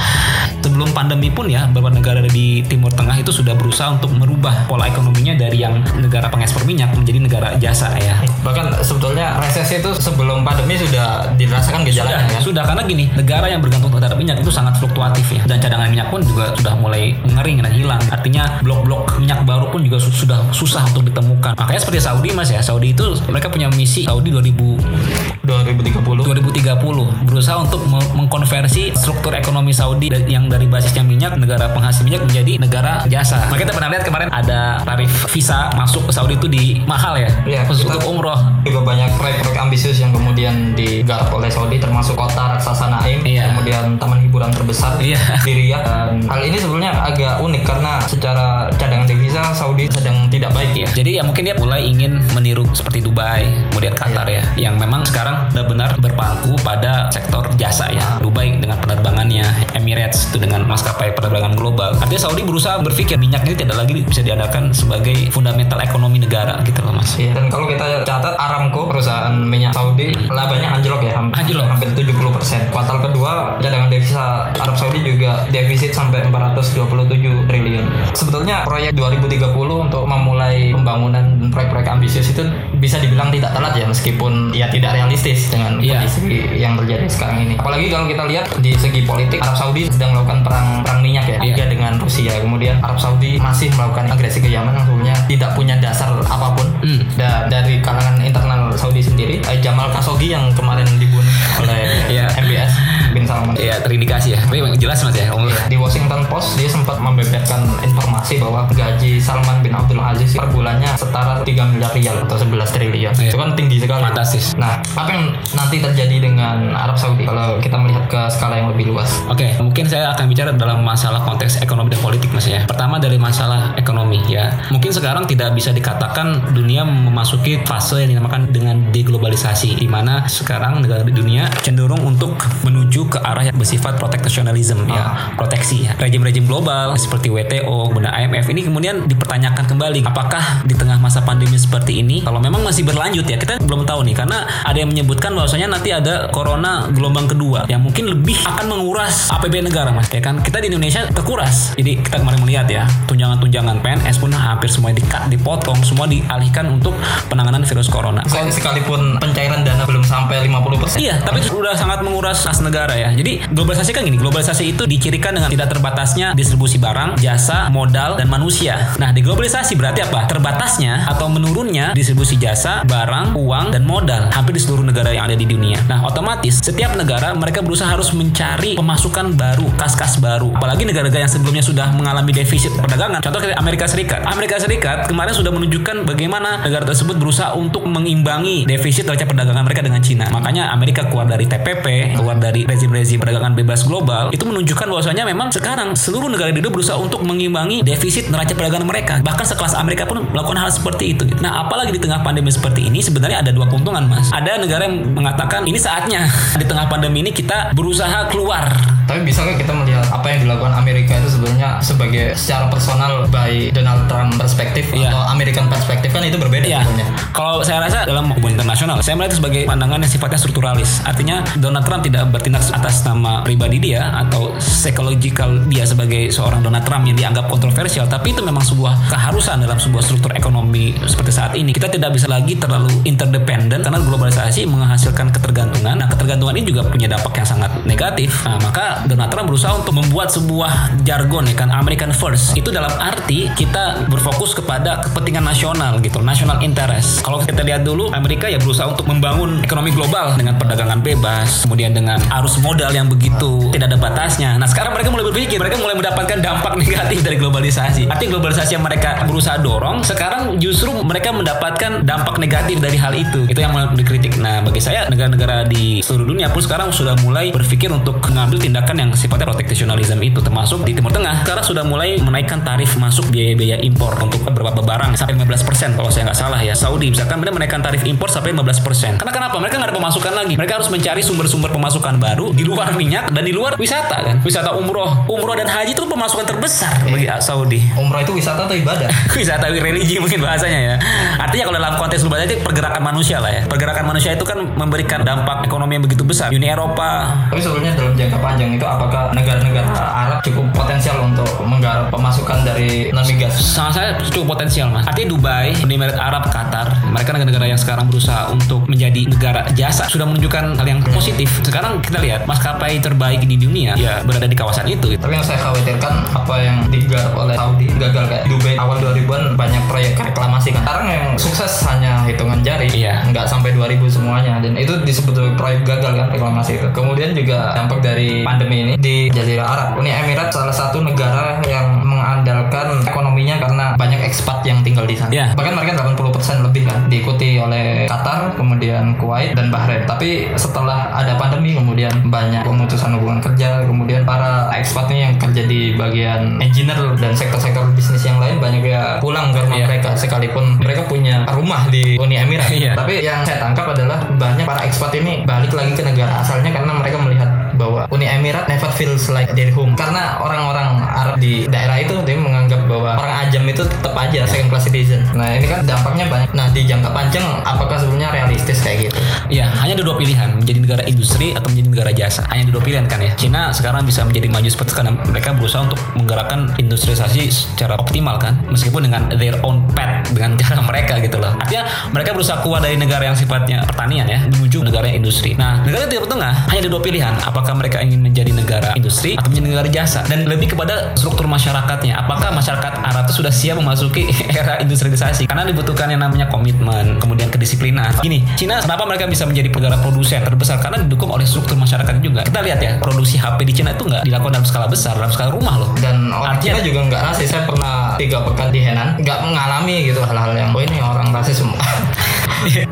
Sebelum 0.63 0.95
pandemi 0.95 1.29
pun 1.29 1.51
ya 1.51 1.67
beberapa 1.67 1.99
negara 1.99 2.21
di 2.23 2.63
Timur 2.71 2.95
Tengah 2.95 3.02
itu 3.13 3.33
sudah 3.33 3.55
berusaha 3.55 3.91
untuk 3.91 4.13
merubah 4.13 4.67
pola 4.67 4.87
ekonominya 4.87 5.35
dari 5.35 5.59
yang 5.59 5.81
negara 5.99 6.27
pengekspor 6.27 6.63
minyak 6.63 6.95
menjadi 6.95 7.19
negara 7.19 7.49
jasa 7.57 7.91
ya. 7.99 8.15
Bahkan 8.43 8.83
sebetulnya 8.83 9.39
resesi 9.39 9.79
itu 9.79 9.91
sebelum 9.95 10.43
pandemi 10.43 10.77
sudah 10.77 11.31
dirasakan 11.35 11.83
gejalanya 11.83 12.23
Sudah, 12.23 12.31
kan? 12.31 12.41
sudah 12.43 12.63
karena 12.65 12.83
gini, 12.85 13.05
negara 13.13 13.47
yang 13.47 13.61
bergantung 13.61 13.91
terhadap 13.91 14.15
minyak 14.15 14.39
itu 14.39 14.51
sangat 14.51 14.79
fluktuatif 14.79 15.27
ya. 15.31 15.43
Dan 15.45 15.59
cadangan 15.59 15.89
minyak 15.89 16.09
pun 16.09 16.23
juga 16.23 16.55
sudah 16.55 16.75
mulai 16.75 17.15
mengering 17.23 17.61
dan 17.61 17.73
hilang. 17.73 18.03
Artinya 18.11 18.59
blok-blok 18.61 19.19
minyak 19.19 19.43
baru 19.43 19.71
pun 19.71 19.83
juga 19.83 19.99
su- 19.99 20.13
sudah 20.13 20.43
susah 20.51 20.83
untuk 20.91 21.07
ditemukan. 21.07 21.55
Makanya 21.55 21.81
seperti 21.81 22.01
Saudi 22.01 22.31
Mas 22.31 22.51
ya. 22.51 22.61
Saudi 22.61 22.91
itu 22.91 23.05
mereka 23.27 23.47
punya 23.47 23.71
misi 23.71 24.05
Saudi 24.05 24.29
2000 24.29 25.43
2030 25.43 26.03
2030 26.03 27.27
berusaha 27.27 27.57
untuk 27.59 27.83
me- 27.87 28.11
mengkonversi 28.15 28.95
struktur 28.95 29.33
ekonomi 29.33 29.71
Saudi 29.71 30.11
yang 30.27 30.47
dari 30.47 30.67
basisnya 30.67 31.03
minyak 31.03 31.39
negara 31.39 31.71
penghasil 31.71 32.03
minyak 32.03 32.27
menjadi 32.27 32.59
negara 32.59 32.82
jasa. 33.07 33.39
Makanya 33.47 33.61
kita 33.63 33.75
pernah 33.75 33.91
lihat 33.93 34.05
kemarin 34.05 34.29
ada 34.29 34.61
tarif 34.83 35.11
visa 35.31 35.71
masuk 35.75 36.09
ke 36.09 36.13
Saudi 36.13 36.35
itu 36.35 36.49
di 36.49 36.65
mahal 36.85 37.17
ya, 37.17 37.31
Iya, 37.45 37.61
khusus 37.67 37.87
untuk 37.87 38.03
umroh. 38.05 38.37
juga 38.63 38.81
banyak 38.83 39.15
proyek-proyek 39.17 39.59
ambisius 39.59 39.99
yang 39.99 40.11
kemudian 40.11 40.73
digarap 40.73 41.29
oleh 41.31 41.51
Saudi 41.51 41.77
termasuk 41.77 42.15
kota 42.15 42.57
raksasa 42.57 42.89
Naim 42.89 43.21
Iya. 43.23 43.53
kemudian 43.53 43.99
taman 43.99 44.19
hiburan 44.23 44.51
terbesar 44.51 44.99
Iya. 44.99 45.19
di 45.43 45.53
Riyadh 45.53 45.85
hal 46.27 46.41
ini 46.41 46.57
sebenarnya 46.57 46.93
agak 47.03 47.35
unik 47.41 47.63
karena 47.63 47.93
secara 48.03 48.47
cadangan 48.75 49.07
devisa 49.07 49.43
Saudi 49.53 49.87
sedang 49.89 50.27
tidak 50.29 50.51
baik 50.53 50.73
ya 50.73 50.89
Jadi 50.93 51.11
ya 51.19 51.23
mungkin 51.23 51.43
dia 51.45 51.57
mulai 51.57 51.83
ingin 51.85 52.23
meniru 52.33 52.65
seperti 52.71 53.03
Dubai, 53.03 53.49
kemudian 53.71 53.93
Qatar 53.93 54.27
ya, 54.27 54.43
yang 54.55 54.79
memang 54.79 55.03
sekarang 55.03 55.51
benar-benar 55.51 55.99
berpangku 55.99 56.55
pada 56.63 57.11
sektor 57.11 57.43
jasa 57.57 57.91
ya. 57.91 58.17
Dubai 58.19 58.55
dengan 58.57 58.79
penerbangannya, 58.79 59.43
Emirates 59.75 60.31
itu 60.31 60.39
dengan 60.39 60.63
maskapai 60.65 61.13
penerbangan 61.13 61.59
global. 61.59 61.99
Artinya 61.99 62.23
Saudi 62.23 62.43
berusaha 62.43 62.72
berpikir 62.81 63.17
minyak 63.19 63.45
ini 63.45 63.55
tidak 63.55 63.77
lagi 63.77 64.01
bisa 64.01 64.23
diandalkan 64.23 64.73
sebagai 64.73 65.29
fundamental 65.29 65.77
ekonomi 65.79 66.17
negara 66.17 66.57
gitu 66.63 66.81
loh 66.81 66.95
mas. 66.95 67.13
Iya, 67.19 67.37
dan 67.37 67.51
kalau 67.51 67.67
kita 67.67 68.07
catat 68.07 68.35
Aramco 68.35 68.89
perusahaan 68.89 69.35
minyak 69.37 69.75
Saudi 69.75 70.15
labanya 70.31 70.79
anjlok 70.79 71.03
ya 71.03 71.13
hampir, 71.19 71.37
Anjlok. 71.43 71.67
hampir 71.69 71.89
70% 71.93 72.71
kuartal 72.71 72.99
kedua 73.03 73.33
cadangan 73.59 73.89
devisa 73.91 74.25
Arab 74.55 74.77
Saudi 74.79 75.03
juga 75.03 75.45
defisit 75.51 75.93
sampai 75.93 76.23
427 76.25 77.51
triliun 77.51 77.85
sebetulnya 78.15 78.63
proyek 78.63 78.95
2030 78.95 79.51
untuk 79.83 80.05
memulai 80.07 80.71
pembangunan 80.71 81.25
dan 81.37 81.49
proyek-proyek 81.51 81.89
ambisius 81.91 82.31
itu 82.31 82.47
bisa 82.79 82.97
dibilang 82.97 83.29
tidak 83.29 83.51
telat 83.53 83.75
ya 83.75 83.85
meskipun 83.85 84.55
ya 84.55 84.67
tidak 84.69 84.95
realistis 84.95 85.51
dengan 85.51 85.75
Iya. 85.83 86.05
kondisi 86.07 86.23
yang 86.55 86.79
terjadi 86.79 87.07
sekarang 87.09 87.37
ini 87.43 87.55
apalagi 87.59 87.87
kalau 87.91 88.07
kita 88.07 88.23
lihat 88.29 88.47
di 88.61 88.73
segi 88.75 89.01
politik 89.03 89.43
Arab 89.43 89.57
Saudi 89.57 89.89
sedang 89.89 90.15
melakukan 90.15 90.39
perang 90.43 90.67
perang 90.85 91.01
minyak 91.01 91.25
ya 91.27 91.39
Iya. 91.41 91.55
dia 91.57 91.67
dengan 91.67 91.93
Rusia 91.99 92.33
kemudian 92.39 92.62
Arab 92.73 92.97
Saudi 92.97 93.37
masih 93.37 93.69
melakukan 93.71 94.07
agresi 94.09 94.39
ke 94.39 94.49
Yaman 94.49 94.73
yang 94.73 94.85
sebenarnya 94.85 95.17
tidak 95.27 95.51
punya 95.53 95.75
dasar 95.77 96.11
apa 96.23 96.49
pun 96.53 96.67
Hmm. 96.83 96.99
Da- 97.13 97.47
dari 97.47 97.79
kalangan 97.79 98.19
internal 98.19 98.75
Saudi 98.75 98.99
sendiri 98.99 99.39
eh, 99.41 99.59
Jamal 99.59 99.87
Khashoggi 99.89 100.31
yang 100.31 100.51
kemarin 100.51 100.83
dibunuh 100.93 101.31
oleh 101.57 101.95
Iya. 102.13 102.27
MBS 102.37 102.73
bin 103.13 103.23
Salman 103.23 103.55
Ya 103.55 103.79
terindikasi 103.79 104.35
ya, 104.35 104.41
tapi 104.41 104.59
memang 104.59 104.75
jelas 104.75 104.99
mas 105.01 105.15
ya. 105.15 105.31
Om. 105.31 105.47
di 105.65 105.77
Washington 105.77 106.27
Post 106.27 106.57
dia 106.57 106.67
sempat 106.67 106.99
membeberkan 106.99 107.63
informasi 107.81 108.39
bahwa 108.39 108.67
gaji 108.69 109.17
Salman 109.17 109.63
bin 109.63 109.71
Abdul 109.73 109.97
Aziz 109.97 110.35
per 110.35 110.49
bulannya 110.49 110.91
setara 110.93 111.39
3 111.39 111.47
miliar 111.69 111.93
rial 111.93 112.17
atau 112.21 112.35
11 112.37 112.51
triliun 112.69 113.15
Iya. 113.15 113.31
itu 113.31 113.37
kan 113.37 113.55
tinggi 113.55 113.79
sekali 113.79 114.03
Fantastis. 114.03 114.45
nah 114.55 114.83
apa 114.93 115.09
yang 115.09 115.25
nanti 115.53 115.79
terjadi 115.79 116.17
dengan 116.21 116.75
Arab 116.75 116.97
Saudi 116.97 117.23
kalau 117.23 117.57
kita 117.59 117.77
melihat 117.77 118.05
ke 118.07 118.21
skala 118.29 118.57
yang 118.57 118.69
lebih 118.69 118.91
luas 118.91 119.07
Oke, 119.25 119.55
mungkin 119.57 119.87
saya 119.87 120.11
akan 120.11 120.27
bicara 120.27 120.51
dalam 120.53 120.83
masalah 120.83 121.23
konteks 121.23 121.57
ekonomi 121.59 121.89
dan 121.89 122.01
politik 122.01 122.29
mas 122.29 122.45
ya. 122.45 122.52
Pertama 122.69 123.01
dari 123.01 123.17
masalah 123.17 123.73
ekonomi 123.81 124.21
ya. 124.29 124.53
Mungkin 124.69 124.93
sekarang 124.93 125.25
tidak 125.25 125.57
bisa 125.57 125.73
dikatakan 125.73 126.53
dunia 126.53 126.85
memasuki 126.85 127.65
fase 127.65 128.05
yang 128.05 128.19
dinamakan 128.19 128.53
dengan 128.53 128.77
deglobalisasi, 128.93 129.81
di 129.81 129.89
mana 129.89 130.29
sekarang 130.29 130.85
negara 130.85 131.07
di 131.07 131.15
dunia 131.15 131.49
cenderung 131.65 132.05
untuk 132.05 132.37
menuju 132.67 133.17
ke 133.17 133.19
arah 133.23 133.49
yang 133.49 133.57
bersifat 133.57 133.97
protectionism 133.97 134.85
ya, 134.91 135.33
proteksi. 135.39 135.89
ya. 135.89 135.93
Rejim-rejim 135.97 136.45
global 136.45 136.93
seperti 137.01 137.33
WTO, 137.33 137.95
kemudian 137.95 138.13
IMF 138.13 138.47
ini 138.51 138.61
kemudian 138.67 139.07
dipertanyakan 139.09 139.65
kembali, 139.65 140.05
apakah 140.05 140.67
di 140.67 140.75
tengah 140.77 140.99
masa 140.99 141.23
pandemi 141.23 141.57
seperti 141.57 142.03
ini, 142.03 142.21
kalau 142.21 142.43
memang 142.43 142.61
masih 142.61 142.83
berlanjut 142.83 143.25
ya, 143.25 143.39
kita 143.39 143.63
belum 143.63 143.87
tahu 143.87 144.05
nih, 144.05 144.15
karena 144.19 144.45
ada 144.67 144.77
yang 144.77 144.91
menyebutkan 144.91 145.33
bahwasanya 145.33 145.71
nanti 145.71 145.95
ada 145.95 146.29
corona 146.35 146.91
gelombang 146.91 147.31
kedua 147.31 147.65
yang 147.71 147.81
mungkin 147.81 148.11
lebih 148.11 148.35
akan 148.43 148.67
menguras 148.75 149.31
APBN 149.31 149.71
negara 149.71 149.95
mas. 149.95 150.11
Ya 150.11 150.19
kan? 150.19 150.43
Kita 150.43 150.59
di 150.59 150.69
Indonesia 150.69 151.07
terkuras. 151.09 151.79
Jadi 151.79 152.03
kita 152.03 152.19
kemarin 152.19 152.42
melihat 152.43 152.67
ya 152.67 152.83
tunjangan-tunjangan 153.07 153.79
PNS 153.79 154.19
pun 154.19 154.31
hampir 154.31 154.67
semua 154.67 154.91
dikat 154.91 155.29
dipotong 155.29 155.79
semua 155.81 156.05
dialihkan 156.05 156.67
untuk 156.69 156.93
penanganan 157.29 157.63
virus 157.63 157.87
corona 157.87 158.27
Sek- 158.27 158.51
sekalipun 158.53 159.17
pencairan 159.19 159.63
dana 159.63 159.87
belum 159.87 160.03
sampai 160.03 160.43
50% 160.45 160.99
Iya, 160.99 161.23
tapi 161.23 161.39
sudah 161.41 161.73
sangat 161.73 162.03
menguras 162.03 162.43
kas 162.43 162.59
negara 162.59 162.93
ya. 162.93 163.11
Jadi 163.13 163.47
globalisasi 163.49 163.91
kan 163.91 164.03
gini, 164.03 164.19
globalisasi 164.19 164.65
itu 164.67 164.83
dicirikan 164.85 165.33
dengan 165.33 165.49
tidak 165.49 165.71
terbatasnya 165.71 166.33
distribusi 166.33 166.77
barang, 166.77 167.19
jasa, 167.19 167.69
modal, 167.69 168.19
dan 168.19 168.27
manusia. 168.27 168.91
Nah, 168.99 169.11
deglobalisasi 169.11 169.75
berarti 169.75 170.03
apa? 170.03 170.27
Terbatasnya 170.27 171.07
atau 171.07 171.29
menurunnya 171.29 171.93
distribusi 171.93 172.35
jasa, 172.35 172.83
barang, 172.83 173.35
uang, 173.35 173.71
dan 173.71 173.87
modal 173.87 174.29
hampir 174.31 174.57
di 174.57 174.61
seluruh 174.61 174.83
negara 174.83 175.13
yang 175.13 175.27
ada 175.27 175.37
di 175.37 175.47
dunia. 175.47 175.79
Nah, 175.87 176.03
otomatis 176.03 176.59
setiap 176.59 176.93
negara 176.95 177.31
mereka 177.33 177.63
berusaha 177.63 177.89
harus 177.89 178.11
mencari 178.13 178.75
pemasukan 178.75 179.33
baru, 179.33 179.67
kas-kas 179.77 180.19
baru. 180.19 180.53
Apalagi 180.55 180.83
negara-negara 180.83 181.25
yang 181.25 181.33
sebelumnya 181.33 181.63
sudah 181.63 181.95
mengalami 181.95 182.32
defisit 182.33 182.73
perdagangan. 182.77 183.21
Contoh 183.23 183.41
Amerika 183.57 183.85
Serikat. 183.87 184.25
Amerika 184.27 184.57
Serikat 184.59 185.07
kemarin 185.09 185.33
sudah 185.33 185.53
menunjukkan 185.55 186.05
bagaimana 186.05 186.65
negara 186.65 186.85
tersebut 186.85 187.17
berusaha 187.17 187.55
untuk 187.57 187.85
mengimbangi 187.89 188.69
defisit 188.69 189.09
neraca 189.09 189.25
perdagangan 189.29 189.65
mereka 189.65 189.83
dengan 189.85 190.01
Cina. 190.05 190.27
Makanya 190.33 190.73
Amerika 190.75 191.07
keluar 191.09 191.29
dari 191.29 191.49
TPP, 191.49 192.17
keluar 192.19 192.37
dari 192.37 192.69
rezim-rezim 192.69 193.23
perdagangan 193.23 193.57
bebas 193.57 193.85
global, 193.87 194.33
itu 194.35 194.43
menunjukkan 194.43 194.87
bahwasanya 194.89 195.25
memang 195.29 195.53
sekarang 195.53 195.95
seluruh 195.97 196.29
negara 196.29 196.51
di 196.51 196.61
dunia 196.61 196.73
berusaha 196.73 196.99
untuk 196.99 197.25
mengimbangi 197.25 197.85
defisit 197.85 198.29
neraca 198.29 198.53
perdagangan 198.53 198.87
mereka. 198.89 199.15
Bahkan 199.25 199.45
sekelas 199.55 199.75
Amerika 199.77 200.05
pun 200.09 200.25
melakukan 200.33 200.59
hal 200.59 200.71
seperti 200.73 201.17
itu. 201.17 201.25
Nah, 201.41 201.65
apalagi 201.67 201.95
di 201.95 202.01
tengah 202.01 202.25
pandemi 202.25 202.49
seperti 202.49 202.89
ini 202.89 203.05
sebenarnya 203.05 203.45
ada 203.45 203.51
dua 203.53 203.69
keuntungan, 203.69 204.05
Mas. 204.07 204.33
Ada 204.33 204.59
negara 204.59 204.87
yang 204.89 205.13
mengatakan 205.13 205.67
ini 205.67 205.79
saatnya 205.79 206.27
di 206.61 206.65
tengah 206.65 206.87
pandemi 206.87 207.23
ini 207.23 207.31
kita 207.35 207.75
berusaha 207.75 208.31
keluar 208.31 208.71
Tapi 209.03 209.27
bisa 209.27 209.43
nggak 209.43 209.67
kita 209.67 209.73
melihat 209.75 210.07
apa 210.15 210.27
yang 210.31 210.47
dilakukan 210.47 210.73
Amerika 210.79 211.19
itu 211.19 211.29
sebenarnya 211.35 211.83
sebagai 211.83 212.22
secara 212.33 212.71
personal 212.71 213.27
by 213.29 213.75
Donald 213.75 214.07
Trump 214.07 214.39
perspektif 214.39 214.89
Iya. 214.95 215.11
atau 215.11 215.21
American 215.29 215.67
perspektif 215.67 216.15
kan 216.15 216.23
itu 216.23 216.39
berbeda 216.39 216.65
Iya. 216.65 216.87
sebenarnya. 216.87 217.07
Kalau 217.33 217.57
saya 217.63 217.79
rasa 217.83 218.05
dalam 218.07 218.31
hubungan 218.31 218.61
internasional, 218.61 219.03
saya 219.03 219.19
melihat 219.19 219.35
itu 219.35 219.39
sebagai 219.43 219.63
pandangan 219.67 219.99
yang 220.05 220.13
sifatnya 220.13 220.39
strukturalis. 220.39 221.03
Artinya 221.03 221.43
Donald 221.59 221.85
Trump 221.85 222.03
tidak 222.07 222.29
bertindak 222.31 222.63
atas 222.71 223.03
nama 223.03 223.43
pribadi 223.43 223.83
dia 223.83 224.13
atau 224.15 224.55
psychological 224.61 225.65
dia 225.67 225.83
sebagai 225.83 226.29
seorang 226.31 226.61
Donald 226.61 226.85
Trump 226.85 227.09
yang 227.09 227.17
dianggap 227.17 227.49
kontroversial, 227.49 228.07
tapi 228.07 228.31
itu 228.31 228.45
memang 228.45 228.63
sebuah 228.63 229.09
keharusan 229.09 229.65
dalam 229.65 229.81
sebuah 229.81 230.03
struktur 230.05 230.31
ekonomi 230.37 230.95
seperti 231.09 231.33
saat 231.33 231.53
ini. 231.57 231.73
Kita 231.73 231.89
tidak 231.89 232.15
bisa 232.15 232.29
lagi 232.29 232.55
terlalu 232.55 232.93
interdependen 233.03 233.83
karena 233.83 233.99
globalisasi 233.99 234.69
menghasilkan 234.69 235.33
ketergantungan. 235.33 235.97
Nah, 235.99 236.09
ketergantungan 236.13 236.55
ini 236.55 236.65
juga 236.69 236.85
punya 236.87 237.09
dampak 237.09 237.33
yang 237.41 237.49
sangat 237.49 237.71
negatif. 237.89 238.45
Nah, 238.45 238.61
maka 238.61 239.03
Donald 239.09 239.33
Trump 239.33 239.49
berusaha 239.49 239.73
untuk 239.75 239.97
membuat 239.97 240.29
sebuah 240.29 241.03
jargon 241.03 241.49
ya 241.49 241.57
kan 241.57 241.73
American 241.73 242.12
First. 242.13 242.55
Itu 242.55 242.69
dalam 242.69 242.93
arti 243.01 243.49
kita 243.57 244.07
berfokus 244.07 244.53
kepada 244.53 245.01
kepentingan 245.03 245.43
nasional 245.43 245.99
gitu, 246.05 246.21
national 246.21 246.61
interest. 246.61 247.25
Kalau 247.25 247.41
kita 247.41 247.65
lihat 247.65 247.83
dulu 247.83 248.13
Amerika 248.13 248.47
ya 248.47 248.61
berusaha 248.61 248.89
untuk 248.89 249.09
membangun 249.09 249.65
ekonomi 249.65 249.91
global 249.91 250.37
dengan 250.37 250.61
perdagangan 250.61 251.01
bebas, 251.01 251.65
kemudian 251.65 251.97
dengan 251.97 252.21
arus 252.41 252.61
modal 252.61 252.93
yang 252.93 253.09
begitu 253.09 253.73
tidak 253.73 253.93
ada 253.93 253.99
batasnya. 253.99 254.61
Nah, 254.61 254.69
sekarang 254.69 254.93
mereka 254.93 255.09
mulai 255.09 255.25
berpikir, 255.33 255.57
mereka 255.57 255.81
mulai 255.81 255.97
mendapatkan 255.97 256.39
dampak 256.39 256.73
negatif 256.83 257.19
dari 257.25 257.37
globalisasi. 257.41 258.03
Artinya 258.09 258.31
globalisasi 258.39 258.77
yang 258.77 258.85
mereka 258.85 259.25
berusaha 259.25 259.57
dorong, 259.59 260.05
sekarang 260.05 260.61
justru 260.61 260.93
mereka 261.03 261.33
mendapatkan 261.33 262.05
dampak 262.05 262.37
negatif 262.37 262.79
dari 262.79 263.01
hal 263.01 263.17
itu. 263.17 263.49
Itu 263.49 263.59
yang 263.63 263.73
dikritik. 263.97 264.37
Nah, 264.37 264.61
bagi 264.61 264.83
saya 264.83 265.09
negara-negara 265.09 265.65
di 265.67 266.03
seluruh 266.03 266.29
dunia 266.29 266.51
pun 266.51 266.61
sekarang 266.61 266.93
sudah 266.93 267.17
mulai 267.23 267.55
berpikir 267.55 267.89
untuk 267.89 268.19
mengambil 268.29 268.59
tindakan 268.59 268.97
yang 268.99 269.11
sifatnya 269.15 269.47
proteksionisme 269.47 270.23
itu 270.23 270.43
termasuk 270.43 270.83
di 270.83 270.93
Timur 270.99 271.15
Tengah. 271.15 271.47
Sekarang 271.47 271.65
sudah 271.65 271.85
mulai 271.87 272.02
menaikkan 272.23 272.63
tarif 272.63 272.95
masuk 272.97 273.29
biaya-biaya 273.35 273.83
impor 273.83 274.15
untuk 274.23 274.47
beberapa 274.47 274.79
barang 274.79 275.19
sampai 275.19 275.35
15% 275.37 275.99
kalau 275.99 276.09
saya 276.09 276.31
nggak 276.31 276.39
salah 276.39 276.61
ya. 276.63 276.79
Saudi 276.79 277.11
misalkan 277.11 277.43
benar 277.43 277.53
menaikkan 277.59 277.83
tarif 277.83 278.07
impor 278.07 278.31
sampai 278.31 278.55
15%. 278.55 279.19
Karena 279.19 279.33
kenapa? 279.35 279.59
Mereka 279.59 279.75
nggak 279.77 279.91
ada 279.91 279.97
pemasukan 279.99 280.33
lagi. 280.33 280.55
Mereka 280.55 280.73
harus 280.79 280.89
mencari 280.89 281.21
sumber-sumber 281.21 281.71
pemasukan 281.75 282.15
baru 282.23 282.47
di 282.55 282.63
luar 282.63 282.95
minyak 282.95 283.35
dan 283.35 283.43
di 283.43 283.53
luar 283.53 283.75
wisata 283.77 284.17
kan. 284.23 284.37
Wisata 284.47 284.73
umroh, 284.79 285.27
umroh 285.27 285.59
dan 285.59 285.67
haji 285.67 285.93
itu 285.93 286.05
pemasukan 286.07 286.47
terbesar 286.47 287.03
bagi 287.11 287.27
Saudi. 287.43 287.83
Umroh 287.99 288.23
itu 288.23 288.33
wisata 288.33 288.53
wisata 288.53 288.69
atau 288.69 288.77
ibadah? 288.77 289.09
wisata 289.41 289.67
religi 289.73 290.17
mungkin 290.21 290.39
bahasanya 290.45 290.81
ya. 290.81 290.95
Artinya 291.41 291.65
kalau 291.71 291.79
dalam 291.81 291.95
konteks 291.97 292.21
global 292.25 292.45
itu 292.45 292.57
pergerakan 292.61 293.03
manusia 293.03 293.37
lah 293.41 293.51
ya. 293.51 293.63
Pergerakan 293.67 294.05
manusia 294.05 294.31
itu 294.37 294.45
kan 294.45 294.59
memberikan 294.77 295.25
dampak 295.25 295.65
ekonomi 295.65 295.97
yang 295.97 296.05
begitu 296.05 296.23
besar. 296.23 296.53
Uni 296.53 296.69
Eropa. 296.69 297.33
Tapi 297.49 297.61
sebelumnya 297.61 297.93
dalam 297.97 298.13
jangka 298.15 298.39
panjang 298.39 298.71
itu 298.77 298.87
apakah 298.87 299.33
negara-negara 299.33 299.91
Arab 299.97 300.39
cukup 300.45 300.67
potensial 300.77 301.17
untuk 301.25 301.49
menggarap 301.83 302.15
pemasukan 302.15 302.59
dari 302.63 303.11
non 303.11 303.27
migas? 303.27 303.59
Sama 303.59 303.91
saya 303.91 304.15
cukup 304.31 304.55
potensial 304.55 304.87
mas. 304.95 305.03
Artinya 305.03 305.35
Dubai, 305.35 305.75
Uni 305.83 305.99
Emirat 305.99 306.15
Arab, 306.15 306.47
Qatar, 306.47 306.95
mereka 307.11 307.35
negara-negara 307.35 307.67
yang 307.75 307.81
sekarang 307.83 308.07
berusaha 308.07 308.55
untuk 308.55 308.87
menjadi 308.87 309.27
negara 309.27 309.67
jasa 309.75 310.07
sudah 310.07 310.23
menunjukkan 310.31 310.79
hal 310.79 310.87
yang 310.87 311.03
positif. 311.11 311.51
Sekarang 311.67 311.99
kita 311.99 312.23
lihat 312.23 312.47
maskapai 312.47 313.03
terbaik 313.03 313.43
di 313.43 313.59
dunia 313.59 313.99
ya 313.99 314.23
berada 314.23 314.47
di 314.47 314.55
kawasan 314.55 314.87
itu. 314.87 315.11
Gitu. 315.11 315.27
Tapi 315.27 315.35
yang 315.35 315.43
saya 315.43 315.59
khawatirkan 315.59 316.15
apa 316.31 316.55
yang 316.63 316.77
digarap 316.87 317.35
oleh 317.35 317.59
Saudi 317.59 317.91
gagal 317.99 318.25
kayak 318.31 318.45
Dubai 318.47 318.79
awal 318.79 319.03
2000-an 319.03 319.43
banyak 319.59 319.83
proyek 319.91 320.15
reklamasi 320.23 320.71
kan. 320.71 320.87
Sekarang 320.87 321.07
yang 321.11 321.27
sukses 321.35 321.73
hanya 321.91 322.23
hitungan 322.23 322.63
jari, 322.63 322.87
Iya. 322.95 323.27
nggak 323.35 323.51
sampai 323.51 323.75
2000 323.75 324.07
semuanya 324.07 324.63
dan 324.63 324.79
itu 324.79 325.03
disebut 325.03 325.59
proyek 325.59 325.83
gagal 325.83 326.15
kan 326.15 326.31
reklamasi 326.31 326.79
itu. 326.79 326.87
Kemudian 326.95 327.35
juga 327.35 327.75
dampak 327.75 327.99
dari 328.07 328.47
pandemi 328.47 328.87
ini 328.87 328.93
di 328.95 329.27
Jazirah 329.35 329.67
Arab. 329.67 329.89
Uni 329.99 330.15
Emirat 330.15 330.55
salah 330.55 330.71
satu 330.71 331.03
negara 331.03 331.59
yang 331.73 332.05
mengandalkan 332.05 333.01
ekonominya 333.03 333.57
karena 333.59 333.85
banyak 333.97 334.21
ekspat 334.29 334.61
yang 334.69 334.85
tinggal 334.85 335.09
di 335.09 335.17
sana. 335.17 335.33
Iya. 335.33 335.47
Bahkan 335.57 335.73
mereka 335.73 335.93
80% 336.05 336.67
lebih 336.69 336.83
kan 336.85 336.99
diikuti 337.09 337.57
oleh 337.57 338.05
Qatar, 338.07 338.53
kemudian 338.55 339.17
Kuwait 339.17 339.57
dan 339.57 339.73
Bahrain. 339.73 340.05
Tapi 340.05 340.53
setelah 340.55 341.09
ada 341.13 341.35
pandemi 341.41 341.73
kemudian 341.73 342.13
banyak 342.29 342.63
pemutusan 342.63 343.17
hubungan 343.17 343.41
kerja, 343.41 343.85
kemudian 343.89 344.23
para 344.29 344.69
ekspat 344.77 345.09
ini 345.13 345.21
yang 345.33 345.35
kerja 345.41 345.63
di 345.65 345.97
bagian 345.97 346.61
engineer 346.61 347.17
dan 347.17 347.33
sektor-sektor 347.33 347.89
bisnis 347.97 348.23
yang 348.23 348.37
lain 348.39 348.61
banyak 348.61 348.83
ya 348.85 349.19
pulang 349.19 349.51
ke 349.51 349.61
rumah 349.65 349.71
Iya. 349.73 349.87
mereka 349.89 350.11
sekalipun 350.13 350.77
mereka 350.79 351.03
punya 351.09 351.49
rumah 351.49 351.89
di 351.89 352.21
Uni 352.21 352.37
Emirat. 352.37 352.69
Iya. 352.69 352.93
Tapi 352.93 353.25
yang 353.25 353.41
saya 353.43 353.59
tangkap 353.63 353.97
adalah 353.97 354.21
banyak 354.37 354.67
para 354.69 354.85
ekspat 354.85 355.13
ini 355.17 355.43
balik 355.49 355.73
lagi 355.73 355.97
ke 355.97 356.03
negara 356.05 356.45
asalnya 356.45 356.71
karena 356.71 356.93
mereka 356.93 357.17
melihat 357.19 357.49
bahwa 357.83 358.03
Uni 358.15 358.31
Emirat 358.31 358.71
never 358.71 358.91
feels 358.95 359.27
like 359.27 359.51
their 359.59 359.75
home 359.75 359.99
karena 359.99 360.39
orang-orang 360.39 361.03
Arab 361.03 361.35
di 361.43 361.67
daerah 361.67 361.99
itu 361.99 362.15
dia 362.23 362.39
menganggap 362.39 362.87
bahwa 362.87 363.19
orang 363.19 363.37
ajam 363.49 363.67
itu 363.67 363.83
tetap 363.83 364.15
aja 364.15 364.47
second 364.47 364.71
class 364.71 364.87
citizen. 364.87 365.27
Nah 365.35 365.59
ini 365.59 365.67
kan 365.67 365.83
dampaknya 365.83 366.31
banyak. 366.31 366.51
Nah 366.55 366.71
di 366.71 366.87
jangka 366.87 367.11
panjang 367.11 367.43
apakah 367.67 367.99
sebenarnya 367.99 368.31
realistis 368.31 368.79
kayak 368.79 369.11
gitu? 369.11 369.19
Ya, 369.51 369.67
hanya 369.93 370.09
ada 370.09 370.09
dua 370.09 370.17
pilihan, 370.17 370.49
menjadi 370.57 370.79
negara 370.81 371.03
industri 371.05 371.53
atau 371.53 371.69
menjadi 371.69 371.89
negara 371.93 372.11
jasa. 372.17 372.41
Hanya 372.49 372.65
ada 372.65 372.73
dua 372.73 372.83
pilihan 372.89 373.05
kan 373.05 373.21
ya. 373.21 373.37
Cina 373.37 373.69
sekarang 373.77 374.09
bisa 374.09 374.25
menjadi 374.25 374.49
maju 374.49 374.69
seperti 374.73 374.93
karena 374.97 375.13
mereka 375.21 375.53
berusaha 375.53 375.85
untuk 375.85 376.01
menggerakkan 376.17 376.73
industrialisasi 376.81 377.53
secara 377.53 378.01
optimal 378.01 378.41
kan, 378.41 378.57
meskipun 378.73 379.05
dengan 379.05 379.29
their 379.37 379.61
own 379.61 379.85
path, 379.93 380.33
dengan 380.33 380.57
cara 380.65 380.81
mereka 380.81 381.21
gitu 381.21 381.37
loh. 381.37 381.53
Artinya 381.61 381.85
mereka 382.09 382.33
berusaha 382.33 382.65
keluar 382.65 382.81
dari 382.81 382.97
negara 382.97 383.29
yang 383.29 383.37
sifatnya 383.37 383.85
pertanian 383.85 384.25
ya, 384.25 384.41
menuju 384.49 384.81
negara 384.81 385.13
yang 385.13 385.21
industri. 385.21 385.53
Nah, 385.61 385.85
negara 385.85 386.09
Timur 386.09 386.25
Tengah 386.25 386.73
hanya 386.73 386.81
ada 386.89 386.89
dua 386.89 387.03
pilihan, 387.05 387.35
apakah 387.45 387.77
mereka 387.77 388.01
ingin 388.01 388.25
menjadi 388.25 388.49
negara 388.49 388.97
industri 388.97 389.37
atau 389.37 389.53
menjadi 389.53 389.67
negara 389.77 389.89
jasa 389.93 390.25
dan 390.25 390.49
lebih 390.49 390.73
kepada 390.73 391.13
struktur 391.21 391.45
masyarakatnya. 391.45 392.17
Apakah 392.17 392.49
masyarakat 392.57 392.93
Arab 393.05 393.29
itu 393.29 393.45
sudah 393.45 393.53
siap 393.53 393.77
memasuki 393.77 394.25
era 394.57 394.81
industrialisasi? 394.81 395.45
Karena 395.45 395.69
dibutuhkan 395.69 396.09
yang 396.09 396.25
namanya 396.25 396.49
komitmen, 396.49 397.21
kemudian 397.21 397.53
kedisiplinan. 397.53 398.17
Gini, 398.25 398.41
Cina 398.57 398.81
kenapa 398.81 399.05
mereka 399.05 399.29
bisa 399.29 399.45
menjadi 399.45 399.69
negara 399.83 399.99
produsen 399.99 400.47
terbesar? 400.47 400.79
Karena 400.79 401.03
didukung 401.03 401.35
oleh 401.35 401.43
struktur 401.43 401.75
masyarakat 401.75 402.23
juga. 402.23 402.47
Kita 402.47 402.63
lihat 402.63 402.79
ya, 402.79 402.93
produksi 403.03 403.35
HP 403.35 403.67
di 403.67 403.75
Cina 403.75 403.91
itu 403.91 404.07
nggak 404.07 404.23
dilakukan 404.23 404.55
dalam 404.55 404.67
skala 404.67 404.87
besar, 404.87 405.19
dalam 405.19 405.35
skala 405.35 405.51
rumah 405.51 405.83
loh. 405.83 405.91
Dan 405.99 406.31
orang 406.31 406.55
Artinya- 406.57 406.79
Cina 406.79 406.87
juga 406.87 407.01
nggak 407.11 407.23
rasis. 407.27 407.49
Saya 407.51 407.67
pernah 407.67 408.15
tiga 408.15 408.39
pekan 408.47 408.71
di 408.71 408.79
Henan, 408.79 409.19
nggak 409.19 409.39
mengalami 409.43 410.07
gitu 410.07 410.23
hal-hal 410.23 410.55
yang 410.55 410.71
oh 410.71 410.79
ini 410.79 411.03
orang 411.03 411.35
rasis 411.35 411.59
semua. 411.59 411.83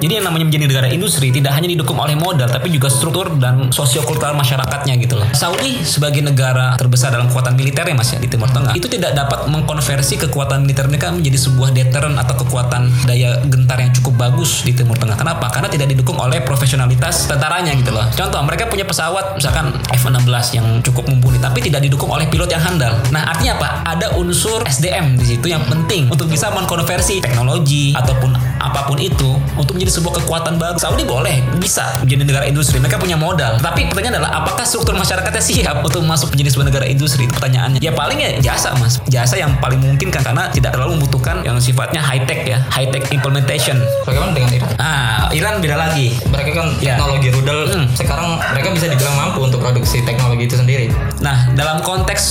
Jadi 0.02 0.12
yang 0.20 0.26
namanya 0.26 0.46
menjadi 0.48 0.64
negara 0.66 0.88
industri 0.90 1.30
tidak 1.30 1.54
hanya 1.54 1.68
didukung 1.70 1.98
oleh 1.98 2.18
modal 2.18 2.48
tapi 2.50 2.72
juga 2.72 2.90
struktur 2.90 3.30
dan 3.38 3.70
sosiokultural 3.70 4.34
masyarakatnya 4.34 4.94
gitu 4.98 5.18
loh. 5.20 5.28
Saudi 5.36 5.80
sebagai 5.86 6.24
negara 6.24 6.74
terbesar 6.74 7.14
dalam 7.14 7.30
kekuatan 7.30 7.54
militer 7.54 7.86
ya 7.86 7.94
Mas 7.94 8.10
ya 8.10 8.18
di 8.18 8.28
Timur 8.30 8.50
Tengah 8.50 8.74
itu 8.74 8.86
tidak 8.90 9.14
dapat 9.14 9.46
mengkonversi 9.46 10.18
kekuatan 10.28 10.66
militer 10.66 10.86
mereka 10.90 11.14
menjadi 11.14 11.38
sebuah 11.38 11.70
deterrent 11.74 12.16
atau 12.18 12.34
kekuatan 12.40 12.90
daya 13.06 13.38
gentar 13.46 13.78
yang 13.78 13.92
cukup 13.94 14.28
bagus 14.28 14.62
di 14.66 14.72
Timur 14.74 14.98
Tengah. 14.98 15.16
Kenapa? 15.16 15.50
Karena 15.52 15.68
tidak 15.70 15.90
didukung 15.92 16.18
oleh 16.18 16.42
profesionalitas 16.42 17.30
tentaranya 17.30 17.72
gitu 17.76 17.94
loh. 17.94 18.04
Contoh 18.14 18.40
mereka 18.42 18.66
punya 18.66 18.84
pesawat 18.84 19.38
misalkan 19.38 19.74
F-16 19.94 20.46
yang 20.56 20.66
cukup 20.82 21.06
mumpuni 21.08 21.38
tapi 21.38 21.62
tidak 21.64 21.84
didukung 21.84 22.10
oleh 22.10 22.26
pilot 22.28 22.50
yang 22.50 22.62
handal. 22.62 22.94
Nah, 23.14 23.30
artinya 23.30 23.56
apa? 23.60 23.68
Ada 23.96 24.06
unsur 24.18 24.62
SDM 24.66 25.16
di 25.16 25.36
situ 25.36 25.50
yang 25.50 25.62
penting 25.66 26.10
untuk 26.10 26.28
bisa 26.28 26.52
mengkonversi 26.52 27.22
teknologi 27.22 27.92
ataupun 27.96 28.34
apa 28.60 28.86
pun 28.86 29.00
itu 29.00 29.40
untuk 29.60 29.76
menjadi 29.76 29.92
sebuah 30.00 30.24
kekuatan 30.24 30.56
baru. 30.56 30.76
Saudi 30.80 31.04
boleh 31.04 31.44
bisa 31.60 32.00
menjadi 32.00 32.22
negara 32.24 32.44
industri. 32.48 32.80
Mereka 32.80 32.96
punya 32.96 33.20
modal. 33.20 33.60
Tapi 33.60 33.92
pertanyaannya 33.92 34.24
adalah 34.24 34.32
apakah 34.40 34.64
struktur 34.64 34.96
masyarakatnya 34.96 35.42
siap 35.44 35.84
untuk 35.84 36.00
masuk 36.08 36.32
menjadi 36.32 36.56
sebuah 36.56 36.66
negara 36.72 36.86
industri? 36.88 37.28
Itu 37.28 37.36
pertanyaannya. 37.36 37.78
Ya 37.84 37.92
paling 37.92 38.18
ya 38.18 38.30
jasa, 38.40 38.72
Mas. 38.80 39.04
Jasa 39.12 39.36
yang 39.36 39.52
paling 39.60 39.78
mungkin 39.84 40.08
kan 40.08 40.24
karena 40.24 40.48
tidak 40.48 40.72
terlalu 40.72 40.96
membutuhkan 40.96 41.44
yang 41.44 41.60
sifatnya 41.60 42.00
high 42.00 42.24
tech 42.24 42.48
ya, 42.48 42.64
high 42.72 42.88
tech 42.88 43.04
implementation. 43.12 43.76
Bagaimana 44.08 44.32
dengan 44.32 44.50
Iran? 44.56 44.70
Ah, 44.80 45.28
Iran 45.36 45.60
beda 45.60 45.76
lagi. 45.76 46.16
Mereka 46.32 46.50
kan 46.56 46.66
Ya. 46.80 46.96
teknologi 46.96 47.28
rudal. 47.28 47.60
Hmm. 47.68 47.86
Sekarang 47.92 48.40
mereka 48.40 48.72
bisa 48.72 48.86
dibilang 48.88 49.14
mampu 49.20 49.44
untuk 49.44 49.60
produksi 49.60 50.00
teknologi 50.00 50.48
itu 50.48 50.56
sendiri. 50.56 50.88
Nah, 51.20 51.52
dalam 51.52 51.84
konteks 51.84 52.22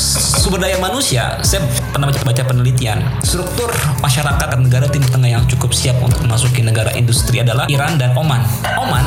sumber 0.42 0.66
daya 0.66 0.82
manusia, 0.82 1.38
saya 1.46 1.62
pernah 1.94 2.10
baca, 2.10 2.20
baca 2.26 2.42
penelitian. 2.42 2.98
Struktur 3.22 3.70
masyarakat 4.02 4.48
dan 4.50 4.60
negara 4.66 4.90
Timur 4.90 5.12
Tengah 5.14 5.30
yang 5.30 5.44
cukup 5.46 5.76
siap 5.76 6.00
untuk 6.02 6.24
memasuki 6.26 6.66
negara 6.66 6.90
industri 6.98 7.19
adalah 7.44 7.68
Iran 7.68 8.00
dan 8.00 8.16
Oman. 8.16 8.42
Oman, 8.80 9.04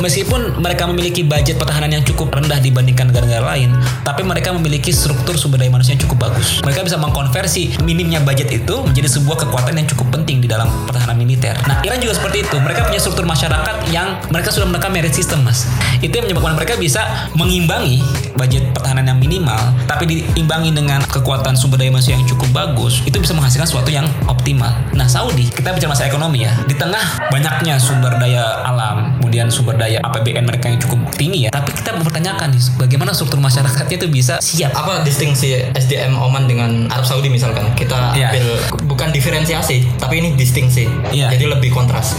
meskipun 0.00 0.60
mereka 0.60 0.84
memiliki 0.88 1.24
budget 1.24 1.56
pertahanan 1.56 2.00
yang 2.00 2.04
cukup 2.04 2.32
rendah 2.34 2.58
dibandingkan 2.60 3.10
negara-negara 3.12 3.44
lain, 3.56 3.70
tapi 4.02 4.22
mereka 4.22 4.52
memiliki 4.52 4.92
struktur 4.92 5.36
sumber 5.38 5.62
daya 5.62 5.72
manusia 5.72 5.96
yang 5.96 6.02
cukup 6.04 6.30
bagus. 6.30 6.60
Mereka 6.64 6.84
bisa 6.84 6.96
mengkonversi 7.00 7.80
minimnya 7.84 8.20
budget 8.20 8.52
itu 8.52 8.82
menjadi 8.84 9.08
sebuah 9.20 9.46
kekuatan 9.46 9.74
yang 9.78 9.86
cukup 9.88 10.12
penting 10.12 10.42
di 10.42 10.48
dalam 10.48 10.68
pertahanan 10.88 11.16
militer. 11.16 11.56
Nah, 11.64 11.80
Iran 11.86 12.02
juga 12.02 12.18
seperti 12.18 12.44
itu. 12.44 12.56
Mereka 12.58 12.88
punya 12.88 13.00
struktur 13.00 13.24
masyarakat 13.24 13.76
yang 13.94 14.18
mereka 14.28 14.52
sudah 14.52 14.66
menekan 14.68 14.90
merit 14.92 15.14
system, 15.14 15.46
Mas. 15.46 15.68
Itu 16.02 16.12
yang 16.18 16.28
menyebabkan 16.28 16.58
mereka 16.58 16.74
bisa 16.76 17.30
mengimbangi 17.38 18.02
budget 18.36 18.68
pertahanan 18.76 19.08
yang 19.08 19.18
minimal, 19.18 19.58
tapi 19.88 20.04
diimbangi 20.08 20.74
dengan 20.76 21.00
kekuatan 21.08 21.56
sumber 21.56 21.80
daya 21.80 21.92
manusia 21.92 22.18
yang 22.18 22.26
cukup 22.28 22.52
bagus, 22.52 23.00
itu 23.08 23.16
bisa 23.16 23.32
menghasilkan 23.32 23.64
sesuatu 23.64 23.88
yang 23.88 24.04
optimal. 24.28 24.70
Nah, 24.92 25.08
Saudi, 25.08 25.48
kita 25.48 25.72
bicara 25.72 25.96
masalah 25.96 26.08
ekonomi 26.12 26.44
ya. 26.44 26.52
Di 26.68 26.74
tengah 26.76 27.30
banyaknya 27.32 27.80
sumber 27.80 28.18
daya 28.20 28.66
alam, 28.66 29.16
kemudian 29.22 29.48
sumber 29.48 29.78
daya 29.78 29.85
APBN 29.94 30.44
mereka 30.46 30.66
yang 30.66 30.80
cukup 30.82 30.98
tinggi 31.14 31.46
ya, 31.46 31.50
tapi 31.54 31.70
kita 31.72 31.94
mempertanyakan 31.94 32.50
nih, 32.52 32.62
bagaimana 32.76 33.10
struktur 33.14 33.38
masyarakatnya 33.38 33.96
itu 33.96 34.08
bisa 34.10 34.34
siap 34.42 34.74
Apa 34.74 35.06
distingsi 35.06 35.54
SDM 35.72 36.18
Oman 36.18 36.50
dengan 36.50 36.90
Arab 36.90 37.06
Saudi 37.06 37.30
misalkan? 37.30 37.70
Kita 37.78 38.16
Iya. 38.16 38.32
ambil 38.32 38.46
bukan 38.88 39.08
diferensiasi, 39.12 39.86
tapi 40.00 40.18
ini 40.18 40.34
distingsi. 40.34 40.88
Iya. 41.12 41.30
Jadi 41.30 41.44
lebih 41.46 41.70
kontras. 41.70 42.16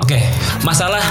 Oke, 0.00 0.18
masalah 0.62 1.02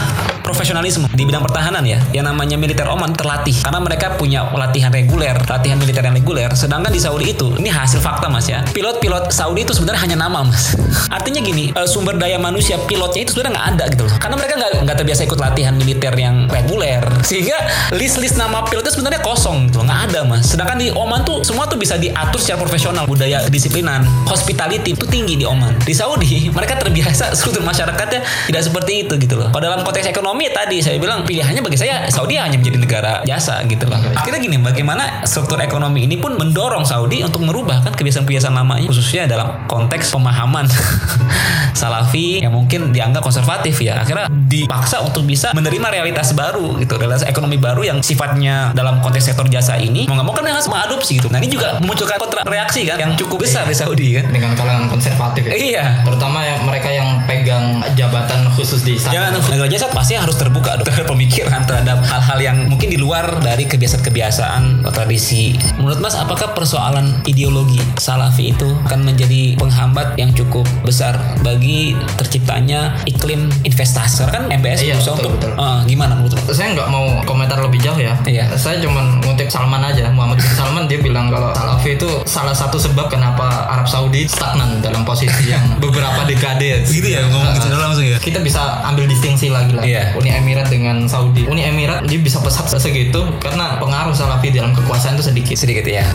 profesionalisme 0.43 1.05
di 1.13 1.23
bidang 1.27 1.45
pertahanan 1.45 1.85
ya, 1.85 2.01
yang 2.09 2.25
namanya 2.25 2.57
militer 2.57 2.89
Oman 2.89 3.13
terlatih 3.13 3.53
karena 3.61 3.79
mereka 3.83 4.17
punya 4.17 4.49
latihan 4.49 4.89
reguler, 4.89 5.37
latihan 5.45 5.77
militer 5.77 6.01
yang 6.01 6.15
reguler. 6.15 6.49
Sedangkan 6.57 6.89
di 6.89 6.97
Saudi 6.97 7.37
itu, 7.37 7.53
ini 7.61 7.69
hasil 7.69 8.01
fakta 8.01 8.31
mas 8.31 8.49
ya, 8.49 8.65
pilot-pilot 8.73 9.29
Saudi 9.29 9.61
itu 9.67 9.75
sebenarnya 9.77 10.01
hanya 10.09 10.17
nama 10.25 10.41
mas. 10.41 10.73
Artinya 11.15 11.43
gini, 11.43 11.69
eh, 11.69 11.87
sumber 11.87 12.17
daya 12.17 12.41
manusia 12.41 12.81
pilotnya 12.89 13.27
itu 13.27 13.37
sebenarnya 13.37 13.53
nggak 13.55 13.67
ada 13.77 13.83
gitu 13.93 14.03
loh, 14.09 14.13
karena 14.17 14.35
mereka 14.39 14.53
nggak 14.57 14.71
nggak 14.89 14.97
terbiasa 14.97 15.21
ikut 15.27 15.39
latihan 15.39 15.73
militer 15.77 15.98
yang 16.15 16.47
reguler, 16.47 17.03
sehingga 17.21 17.55
list-list 17.95 18.39
nama 18.39 18.63
pilotnya 18.65 18.91
sebenarnya 18.91 19.21
kosong 19.21 19.67
gitu, 19.69 19.83
nggak 19.83 19.99
ada 20.11 20.19
mas. 20.23 20.47
Sedangkan 20.47 20.79
di 20.79 20.89
Oman 20.91 21.23
tuh 21.27 21.43
semua 21.43 21.67
tuh 21.67 21.75
bisa 21.75 21.99
diatur 21.99 22.39
secara 22.39 22.59
profesional, 22.59 23.03
budaya 23.05 23.43
kedisiplinan, 23.45 24.03
hospitality 24.27 24.95
itu 24.95 25.05
tinggi 25.07 25.35
di 25.35 25.45
Oman. 25.45 25.75
Di 25.83 25.93
Saudi 25.95 26.47
mereka 26.57 26.79
terbiasa 26.79 27.31
struktur 27.37 27.63
masyarakatnya 27.63 28.49
tidak 28.49 28.63
seperti 28.63 29.07
itu 29.07 29.13
gitu 29.19 29.35
loh. 29.35 29.51
Kalau 29.51 29.63
dalam 29.63 29.81
konteks 29.83 30.07
ekonomi 30.09 30.47
tadi 30.51 30.79
saya 30.79 30.95
bilang 30.97 31.23
pilihannya 31.27 31.61
bagi 31.63 31.77
saya 31.77 32.07
Saudi 32.07 32.39
hanya 32.39 32.55
menjadi 32.55 32.77
negara 32.79 33.13
jasa 33.27 33.61
gitu 33.67 33.85
loh. 33.89 33.99
Akhirnya 34.15 34.39
gini, 34.39 34.57
bagaimana 34.59 35.23
struktur 35.27 35.59
ekonomi 35.59 36.07
ini 36.07 36.15
pun 36.15 36.35
mendorong 36.39 36.87
Saudi 36.87 37.21
untuk 37.21 37.43
merubah 37.43 37.83
kan 37.83 37.93
kebiasaan-kebiasaan 37.93 38.55
lamanya 38.55 38.87
khususnya 38.87 39.27
dalam 39.27 39.67
konteks 39.67 40.13
pemahaman 40.13 40.65
Salafi 41.79 42.43
yang 42.43 42.53
mungkin 42.53 42.91
dianggap 42.91 43.23
konservatif 43.23 43.79
ya. 43.79 44.01
Akhirnya 44.03 44.27
dipaksa 44.29 44.99
untuk 45.03 45.23
bisa 45.25 45.53
menerima 45.55 45.87
realitas 45.91 46.31
baru 46.33 46.77
gitu, 46.79 46.95
realitas 46.95 47.25
ekonomi 47.25 47.57
baru 47.57 47.81
yang 47.85 47.99
sifatnya 47.99 48.71
dalam 48.77 49.01
konteks 49.03 49.33
sektor 49.33 49.45
jasa 49.49 49.75
ini 49.77 50.05
mau 50.07 50.15
nggak 50.15 50.27
mau 50.27 50.33
kan 50.33 50.45
harus 50.47 50.69
mengadopsi 50.69 51.19
gitu. 51.19 51.27
Nah 51.29 51.41
ini 51.41 51.49
juga 51.51 51.77
memunculkan 51.81 52.17
kontra 52.21 52.41
reaksi 52.45 52.85
kan 52.87 52.97
yang 52.97 53.13
cukup 53.17 53.43
besar 53.43 53.65
di 53.65 53.75
Saudi 53.75 54.17
kan. 54.17 54.29
Dengan 54.29 54.53
kalangan 54.55 54.87
konservatif 54.87 55.45
ya. 55.49 55.53
Iya. 55.55 55.85
Terutama 56.05 56.39
yang 56.45 56.59
mereka 56.65 56.89
yang 56.89 57.09
pegang 57.25 57.81
jabatan 57.93 58.49
khusus 58.53 58.85
di 58.85 58.95
istana. 58.95 59.13
Jangan 59.15 59.29
negara 59.51 59.69
jasa 59.69 59.87
pasti 59.91 60.13
harus 60.15 60.35
terbuka 60.37 60.79
dong 60.79 60.85
terhadap 60.85 61.07
pemikiran 61.13 61.61
terhadap 61.65 61.99
hal-hal 62.05 62.39
yang 62.39 62.57
mungkin 62.69 62.89
di 62.89 62.99
luar 62.99 63.41
dari 63.41 63.65
kebiasaan-kebiasaan 63.65 64.83
atau 64.85 64.91
tradisi. 64.91 65.55
Menurut 65.77 65.99
Mas, 66.03 66.15
apakah 66.15 66.53
persoalan 66.53 67.21
ideologi 67.25 67.81
Salafi 67.97 68.53
itu 68.53 68.67
akan 68.85 69.05
menjadi 69.05 69.55
penghambat 69.59 70.15
yang 70.19 70.31
cukup 70.35 70.65
besar 70.83 71.17
bagi 71.41 71.95
terciptanya 72.19 72.95
iklim 73.05 73.49
investasi? 73.63 74.27
Kan 74.29 74.51
MBS 74.51 74.83
Iya, 74.83 74.95
betul, 74.99 75.13
untuk 75.15 75.31
betul. 75.37 75.51
Eh, 75.69 75.81
gimana 75.85 76.17
menurut 76.17 76.33
Mas? 76.33 76.57
saya 76.57 76.73
nggak 76.73 76.89
mau 76.89 77.05
komentar 77.29 77.61
lebih 77.61 77.77
jauh 77.77 77.99
ya. 78.01 78.17
Iya. 78.25 78.49
Saya 78.57 78.81
cuma 78.81 79.05
ngutip 79.21 79.47
Salman 79.53 79.85
aja, 79.85 80.09
Muhammad 80.09 80.41
bin 80.41 80.51
Salman 80.57 80.83
dia 80.89 80.97
bilang 80.97 81.29
kalau 81.29 81.53
Salafi 81.53 81.93
itu 81.93 82.09
salah 82.25 82.55
satu 82.55 82.81
sebab 82.81 83.05
kenapa 83.07 83.69
Arab 83.69 83.85
Saudi 83.85 84.25
stagnan 84.25 84.81
dalam 84.81 85.05
posisi 85.05 85.53
yang 85.53 85.61
beberapa 85.83 86.25
dekade. 86.25 86.81
Gitu 86.89 87.05
ya, 87.05 87.21
ngomong 87.29 87.53
gitu 87.53 87.67
langsung 87.77 88.05
ya. 88.05 88.17
Kita 88.17 88.41
bisa 88.41 88.81
ambil 88.81 89.05
distingsi 89.05 89.53
lagi 89.53 89.77
lah. 89.77 89.85
Iya. 89.85 90.17
Uni 90.17 90.33
Emirat 90.33 90.73
dengan 90.73 91.05
Saudi. 91.05 91.45
Uni 91.45 91.61
Emirat 91.61 92.09
dia 92.09 92.17
bisa 92.17 92.41
pesat 92.41 92.65
segitu 92.69 93.21
karena 93.37 93.77
pengaruh 93.77 94.15
Salafi 94.15 94.49
dalam 94.49 94.73
kekuasaan 94.73 95.19
itu 95.19 95.25
sedikit. 95.29 95.55
sedikit 95.59 95.85
ya. 95.85 96.05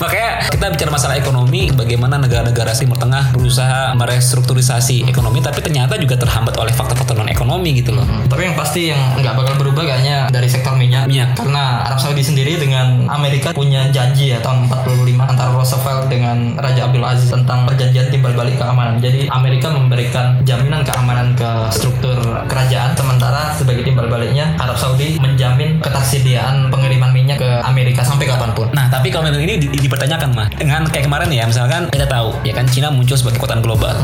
Makanya 0.00 0.48
kita 0.50 0.66
bicara 0.72 0.90
masalah 0.90 1.14
ekonomi, 1.20 1.70
bagaimana 1.70 2.18
negara-negara 2.18 2.72
Timur 2.74 2.96
Tengah 2.98 3.30
berusaha 3.36 3.92
merestrukturisasi 3.94 5.04
ekonomi, 5.06 5.44
tapi 5.44 5.60
ternyata 5.60 6.00
juga 6.00 6.16
terhambat 6.16 6.56
oleh 6.56 6.72
faktor-faktor 6.72 7.20
non 7.20 7.28
ekonomi 7.28 7.76
gitu 7.76 7.92
loh. 7.94 8.04
Tapi 8.26 8.48
yang 8.48 8.56
pasti 8.56 8.90
yang 8.90 9.03
nggak 9.18 9.34
bakal 9.36 9.54
berubah 9.60 9.82
kayaknya 9.84 10.28
dari 10.32 10.48
sektor 10.48 10.74
minyak. 10.74 11.06
Minyak. 11.06 11.36
Karena 11.36 11.84
Arab 11.86 11.98
Saudi 12.00 12.22
sendiri 12.24 12.56
dengan 12.56 13.06
Amerika 13.08 13.52
punya 13.52 13.88
janji 13.92 14.32
ya 14.32 14.38
tahun 14.40 14.66
45 14.70 15.20
antara 15.20 15.50
Roosevelt 15.52 16.08
dengan 16.08 16.56
Raja 16.58 16.88
Abdul 16.88 17.04
Aziz 17.04 17.28
tentang 17.30 17.68
perjanjian 17.68 18.08
timbal 18.08 18.32
balik 18.34 18.56
keamanan. 18.56 18.98
Jadi 18.98 19.28
Amerika 19.28 19.70
memberikan 19.70 20.40
jaminan 20.42 20.82
keamanan 20.82 21.36
ke 21.36 21.50
struktur 21.74 22.16
kerajaan 22.48 22.94
sementara 22.94 23.52
sebagai 23.54 23.84
timbal 23.84 24.06
baliknya 24.08 24.54
Arab 24.58 24.76
Saudi 24.76 25.16
menjamin 25.18 25.78
ketersediaan 25.80 26.68
pengiriman 26.70 27.10
minyak 27.10 27.40
ke 27.40 27.50
Amerika 27.64 28.02
sampai 28.04 28.28
kapan 28.28 28.50
pun. 28.52 28.68
Nah, 28.72 28.88
tapi 28.88 29.10
kalau 29.10 29.28
memang 29.28 29.42
ini 29.44 29.60
di- 29.60 29.70
dipertanyakan 29.80 30.30
mah 30.34 30.48
dengan 30.54 30.86
kayak 30.88 31.06
kemarin 31.06 31.30
ya, 31.30 31.44
misalkan 31.48 31.88
kita 31.90 32.06
tahu 32.06 32.34
ya 32.46 32.52
kan 32.54 32.66
Cina 32.68 32.88
muncul 32.90 33.16
sebagai 33.18 33.40
kekuatan 33.40 33.60
global. 33.64 33.94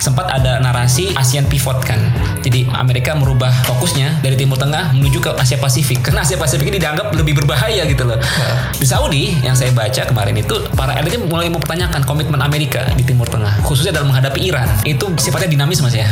Sempat 0.00 0.26
ada 0.30 0.58
narasi 0.60 1.12
ASEAN 1.14 1.46
pivot 1.46 1.80
kan. 1.84 2.00
Jadi 2.40 2.66
Amerika 2.72 3.12
merubah 3.14 3.52
fokusnya 3.68 4.24
dari 4.24 4.36
Timur 4.50 4.66
Tengah 4.66 4.90
menuju 4.98 5.22
ke 5.22 5.30
Asia 5.38 5.62
Pasifik. 5.62 6.02
Karena 6.02 6.26
Asia 6.26 6.34
Pasifik 6.34 6.74
ini 6.74 6.82
dianggap 6.82 7.14
lebih 7.14 7.38
berbahaya 7.38 7.86
gitu 7.86 8.02
loh. 8.02 8.18
Di 8.74 8.82
Saudi 8.82 9.30
yang 9.46 9.54
saya 9.54 9.70
baca 9.70 10.02
kemarin 10.10 10.42
itu 10.42 10.58
para 10.74 10.90
elitnya 10.98 11.22
mulai 11.22 11.46
mempertanyakan 11.46 12.02
komitmen 12.02 12.42
Amerika 12.42 12.82
di 12.98 13.06
Timur 13.06 13.30
Tengah, 13.30 13.62
khususnya 13.62 13.94
dalam 13.94 14.10
menghadapi 14.10 14.42
Iran. 14.42 14.66
Itu 14.82 15.06
sifatnya 15.22 15.54
dinamis 15.54 15.78
Mas 15.78 15.94
ya. 15.94 16.10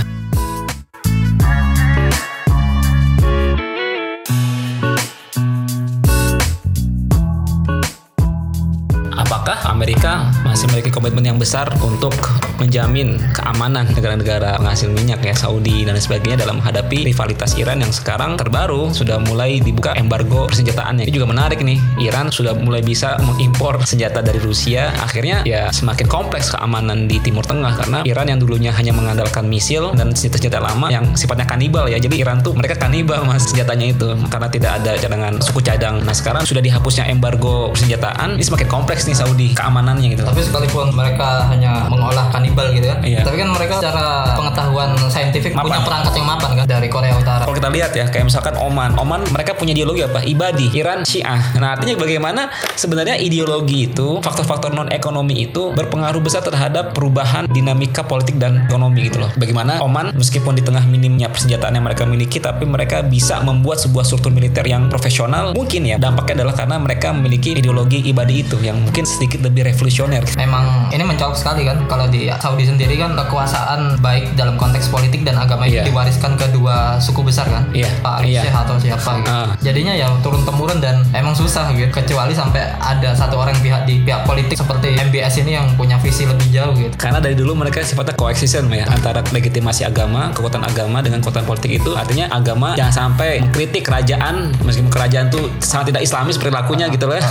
Apakah 9.18 9.66
Amerika 9.66 10.30
masih 10.46 10.70
memiliki 10.70 10.94
komitmen 10.94 11.26
yang 11.26 11.42
besar 11.42 11.66
untuk 11.82 12.14
menjamin 12.58 13.16
keamanan 13.32 13.86
negara-negara 13.94 14.58
penghasil 14.58 14.90
minyak 14.90 15.22
ya 15.22 15.34
Saudi 15.34 15.86
dan 15.86 15.94
sebagainya 15.98 16.42
dalam 16.44 16.58
menghadapi 16.58 17.06
rivalitas 17.06 17.54
Iran 17.54 17.80
yang 17.80 17.94
sekarang 17.94 18.34
terbaru 18.34 18.90
sudah 18.90 19.22
mulai 19.22 19.62
dibuka 19.62 19.94
embargo 19.94 20.50
persenjataannya. 20.50 21.06
Ini 21.06 21.14
juga 21.14 21.30
menarik 21.30 21.62
nih. 21.62 21.78
Iran 22.02 22.34
sudah 22.34 22.52
mulai 22.58 22.82
bisa 22.82 23.16
mengimpor 23.22 23.80
senjata 23.86 24.20
dari 24.20 24.42
Rusia. 24.42 24.90
Akhirnya 24.98 25.46
ya 25.46 25.70
semakin 25.70 26.10
kompleks 26.10 26.52
keamanan 26.52 27.06
di 27.06 27.22
Timur 27.22 27.46
Tengah 27.46 27.78
karena 27.78 27.98
Iran 28.04 28.26
yang 28.26 28.38
dulunya 28.42 28.74
hanya 28.74 28.90
mengandalkan 28.90 29.46
misil 29.46 29.94
dan 29.94 30.12
senjata-senjata 30.12 30.58
lama 30.58 30.90
yang 30.90 31.14
sifatnya 31.14 31.46
kanibal 31.46 31.86
ya. 31.86 31.96
Jadi 32.02 32.18
Iran 32.20 32.42
tuh 32.42 32.58
mereka 32.58 32.74
kanibal 32.76 33.22
mas 33.22 33.46
senjatanya 33.46 33.86
itu 33.94 34.08
karena 34.28 34.48
tidak 34.50 34.70
ada 34.82 34.92
cadangan 34.98 35.32
suku 35.38 35.60
cadang. 35.62 36.02
Nah 36.02 36.14
sekarang 36.14 36.42
sudah 36.42 36.60
dihapusnya 36.60 37.06
embargo 37.06 37.70
persenjataan 37.72 38.36
ini 38.36 38.44
semakin 38.44 38.68
kompleks 38.68 39.06
nih 39.06 39.16
Saudi 39.16 39.54
keamanannya 39.54 40.08
gitu. 40.18 40.22
Tapi 40.26 40.42
sekalipun 40.42 40.90
mereka 40.92 41.46
hanya 41.48 41.86
mengolah 41.86 42.28
gitu 42.52 42.86
kan. 42.86 42.98
Iya. 43.02 43.20
Tapi 43.24 43.36
kan 43.36 43.48
mereka 43.52 43.74
secara 43.80 44.06
pengetahuan 44.36 44.90
saintifik 45.10 45.52
Mapan. 45.54 45.64
punya 45.64 45.80
perangkat 45.84 46.12
yang 46.16 46.28
mapan 46.28 46.50
kan 46.54 46.64
dari 46.68 46.88
Korea 46.88 47.12
Utara. 47.16 47.42
Kalau 47.44 47.56
kita 47.56 47.70
lihat 47.72 47.92
ya, 47.94 48.04
kayak 48.08 48.26
misalkan 48.28 48.54
Oman, 48.60 48.96
Oman 49.00 49.20
mereka 49.32 49.56
punya 49.56 49.72
ideologi 49.72 50.02
apa? 50.04 50.20
Ibadi, 50.22 50.66
Iran 50.76 51.02
Syiah. 51.04 51.56
Nah, 51.58 51.76
artinya 51.76 51.94
bagaimana 51.98 52.52
sebenarnya 52.76 53.16
ideologi 53.18 53.88
itu, 53.90 54.20
faktor-faktor 54.20 54.72
non 54.74 54.88
ekonomi 54.92 55.44
itu 55.44 55.72
berpengaruh 55.74 56.20
besar 56.22 56.44
terhadap 56.44 56.92
perubahan 56.92 57.48
dinamika 57.48 58.04
politik 58.04 58.36
dan 58.36 58.68
ekonomi 58.68 59.08
gitu 59.08 59.22
loh. 59.22 59.30
Bagaimana 59.36 59.80
Oman 59.82 60.14
meskipun 60.14 60.56
di 60.56 60.62
tengah 60.64 60.84
minimnya 60.86 61.30
persenjataan 61.32 61.76
yang 61.76 61.84
mereka 61.86 62.04
miliki, 62.04 62.38
tapi 62.38 62.64
mereka 62.68 63.04
bisa 63.04 63.40
membuat 63.42 63.80
sebuah 63.82 64.04
struktur 64.04 64.30
militer 64.34 64.64
yang 64.66 64.90
profesional. 64.92 65.52
Mungkin 65.54 65.84
ya 65.88 65.96
dampaknya 65.96 66.44
adalah 66.44 66.54
karena 66.54 66.76
mereka 66.80 67.12
memiliki 67.14 67.56
ideologi 67.56 68.02
ibadi 68.06 68.44
itu 68.44 68.56
yang 68.62 68.78
mungkin 68.78 69.04
sedikit 69.04 69.42
lebih 69.44 69.66
revolusioner. 69.68 70.22
Memang 70.36 70.92
ini 70.94 71.02
mencolok 71.04 71.36
sekali 71.36 71.66
kan 71.66 71.84
kalau 71.90 72.06
di 72.08 72.30
Saudi 72.38 72.64
sendiri 72.64 72.94
kan 72.94 73.14
kekuasaan 73.14 73.98
baik 73.98 74.34
dalam 74.34 74.54
konteks 74.54 74.88
politik 74.88 75.22
dan 75.22 75.36
agama 75.36 75.64
Iya. 75.64 75.82
itu 75.82 75.90
diwariskan 75.90 76.34
kedua 76.34 76.96
suku 76.96 77.20
besar 77.20 77.44
kan 77.44 77.66
Iya, 77.70 77.90
Pak 77.98 78.24
iya. 78.24 78.42
Syekh 78.42 78.56
atau 78.56 78.74
siapa 78.76 79.10
gitu. 79.18 79.28
Ah. 79.28 79.48
Jadinya 79.58 79.92
ya 79.92 80.08
turun 80.20 80.42
temurun 80.42 80.78
dan 80.78 81.04
emang 81.12 81.32
susah 81.32 81.68
gitu 81.70 81.90
kecuali 81.90 82.32
sampai 82.32 82.72
ada 82.74 83.12
satu 83.12 83.36
orang 83.36 83.58
pihak 83.58 83.84
di 83.84 84.00
pihak 84.00 84.22
politik 84.22 84.56
seperti 84.56 84.96
MBS 84.96 85.42
ini 85.42 85.54
yang 85.54 85.66
punya 85.74 85.98
visi 85.98 86.24
lebih 86.24 86.48
jauh 86.48 86.72
gitu. 86.72 86.94
Karena 86.94 87.18
dari 87.18 87.34
dulu 87.34 87.52
mereka 87.54 87.82
sifatnya 87.82 88.14
coexisten 88.14 88.66
ya 88.68 88.86
antara 88.86 89.20
legitimasi 89.28 89.84
agama, 89.84 90.30
kekuatan 90.32 90.62
agama 90.62 90.98
dengan 91.00 91.18
kekuatan 91.18 91.44
politik 91.44 91.76
itu 91.76 91.92
artinya 91.92 92.30
agama 92.30 92.72
jangan 92.74 92.94
sampai 93.12 93.40
mengkritik 93.40 93.82
kerajaan 93.82 94.54
meskipun 94.60 94.88
kerajaan 94.88 95.28
tuh 95.28 95.50
sangat 95.58 95.90
tidak 95.90 96.02
islamis 96.02 96.36
perilakunya 96.36 96.86
gitu 96.88 97.04
loh. 97.04 97.16
ya. 97.16 97.24